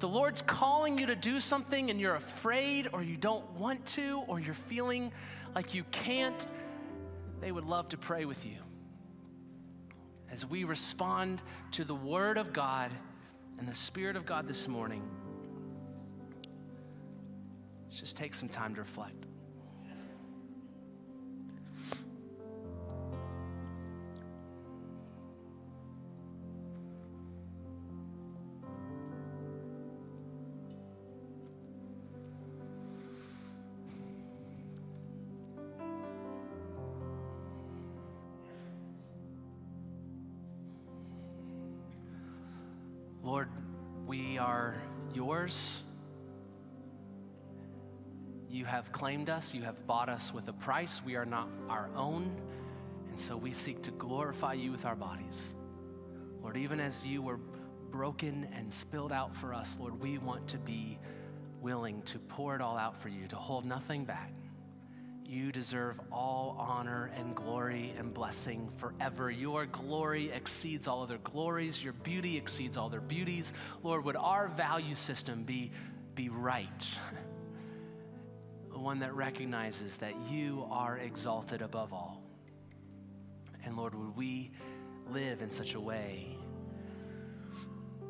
The 0.00 0.08
Lord's 0.08 0.42
calling 0.42 0.98
you 0.98 1.06
to 1.06 1.16
do 1.16 1.40
something 1.40 1.90
and 1.90 2.00
you're 2.00 2.16
afraid 2.16 2.88
or 2.92 3.02
you 3.02 3.16
don't 3.16 3.48
want 3.52 3.86
to 3.86 4.22
or 4.26 4.40
you're 4.40 4.52
feeling 4.52 5.12
like 5.54 5.72
you 5.72 5.84
can't 5.92 6.46
they 7.40 7.52
would 7.52 7.64
love 7.64 7.90
to 7.90 7.98
pray 7.98 8.24
with 8.24 8.46
you. 8.46 8.56
As 10.30 10.46
we 10.46 10.64
respond 10.64 11.42
to 11.72 11.84
the 11.84 11.94
Word 11.94 12.38
of 12.38 12.54
God 12.54 12.90
and 13.58 13.68
the 13.68 13.74
Spirit 13.74 14.16
of 14.16 14.24
God 14.24 14.48
this 14.48 14.66
morning, 14.66 15.02
let's 17.86 18.00
just 18.00 18.16
take 18.16 18.34
some 18.34 18.48
time 18.48 18.74
to 18.76 18.80
reflect. 18.80 19.26
Lord, 43.24 43.48
we 44.06 44.36
are 44.36 44.74
yours. 45.14 45.82
You 48.50 48.66
have 48.66 48.92
claimed 48.92 49.30
us, 49.30 49.54
you 49.54 49.62
have 49.62 49.86
bought 49.86 50.10
us 50.10 50.32
with 50.34 50.46
a 50.48 50.52
price. 50.52 51.00
We 51.02 51.16
are 51.16 51.24
not 51.24 51.48
our 51.70 51.88
own. 51.96 52.38
And 53.08 53.18
so 53.18 53.34
we 53.34 53.54
seek 53.54 53.82
to 53.84 53.92
glorify 53.92 54.52
you 54.52 54.70
with 54.70 54.84
our 54.84 54.94
bodies. 54.94 55.54
Lord, 56.42 56.58
even 56.58 56.80
as 56.80 57.06
you 57.06 57.22
were 57.22 57.38
broken 57.90 58.46
and 58.52 58.70
spilled 58.70 59.10
out 59.10 59.34
for 59.34 59.54
us, 59.54 59.78
Lord, 59.80 59.98
we 59.98 60.18
want 60.18 60.46
to 60.48 60.58
be 60.58 60.98
willing 61.62 62.02
to 62.02 62.18
pour 62.18 62.54
it 62.54 62.60
all 62.60 62.76
out 62.76 63.00
for 63.00 63.08
you, 63.08 63.26
to 63.28 63.36
hold 63.36 63.64
nothing 63.64 64.04
back. 64.04 64.32
You 65.34 65.50
deserve 65.50 65.98
all 66.12 66.54
honor 66.60 67.10
and 67.16 67.34
glory 67.34 67.92
and 67.98 68.14
blessing 68.14 68.70
forever. 68.76 69.32
Your 69.32 69.66
glory 69.66 70.30
exceeds 70.30 70.86
all 70.86 71.02
other 71.02 71.18
glories. 71.24 71.82
Your 71.82 71.92
beauty 71.92 72.36
exceeds 72.36 72.76
all 72.76 72.88
their 72.88 73.00
beauties. 73.00 73.52
Lord, 73.82 74.04
would 74.04 74.14
our 74.14 74.46
value 74.46 74.94
system 74.94 75.42
be, 75.42 75.72
be 76.14 76.28
right? 76.28 77.00
One 78.70 79.00
that 79.00 79.12
recognizes 79.16 79.96
that 79.96 80.14
you 80.30 80.68
are 80.70 80.98
exalted 80.98 81.62
above 81.62 81.92
all. 81.92 82.22
And 83.64 83.76
Lord, 83.76 83.96
would 83.96 84.16
we 84.16 84.52
live 85.10 85.42
in 85.42 85.50
such 85.50 85.74
a 85.74 85.80
way 85.80 86.38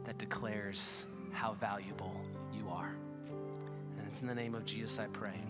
that 0.04 0.18
declares 0.18 1.06
how 1.32 1.54
valuable 1.54 2.20
you 2.52 2.68
are? 2.68 2.94
And 3.96 4.06
it's 4.06 4.20
in 4.20 4.26
the 4.26 4.34
name 4.34 4.54
of 4.54 4.66
Jesus 4.66 4.98
I 4.98 5.06
pray. 5.06 5.40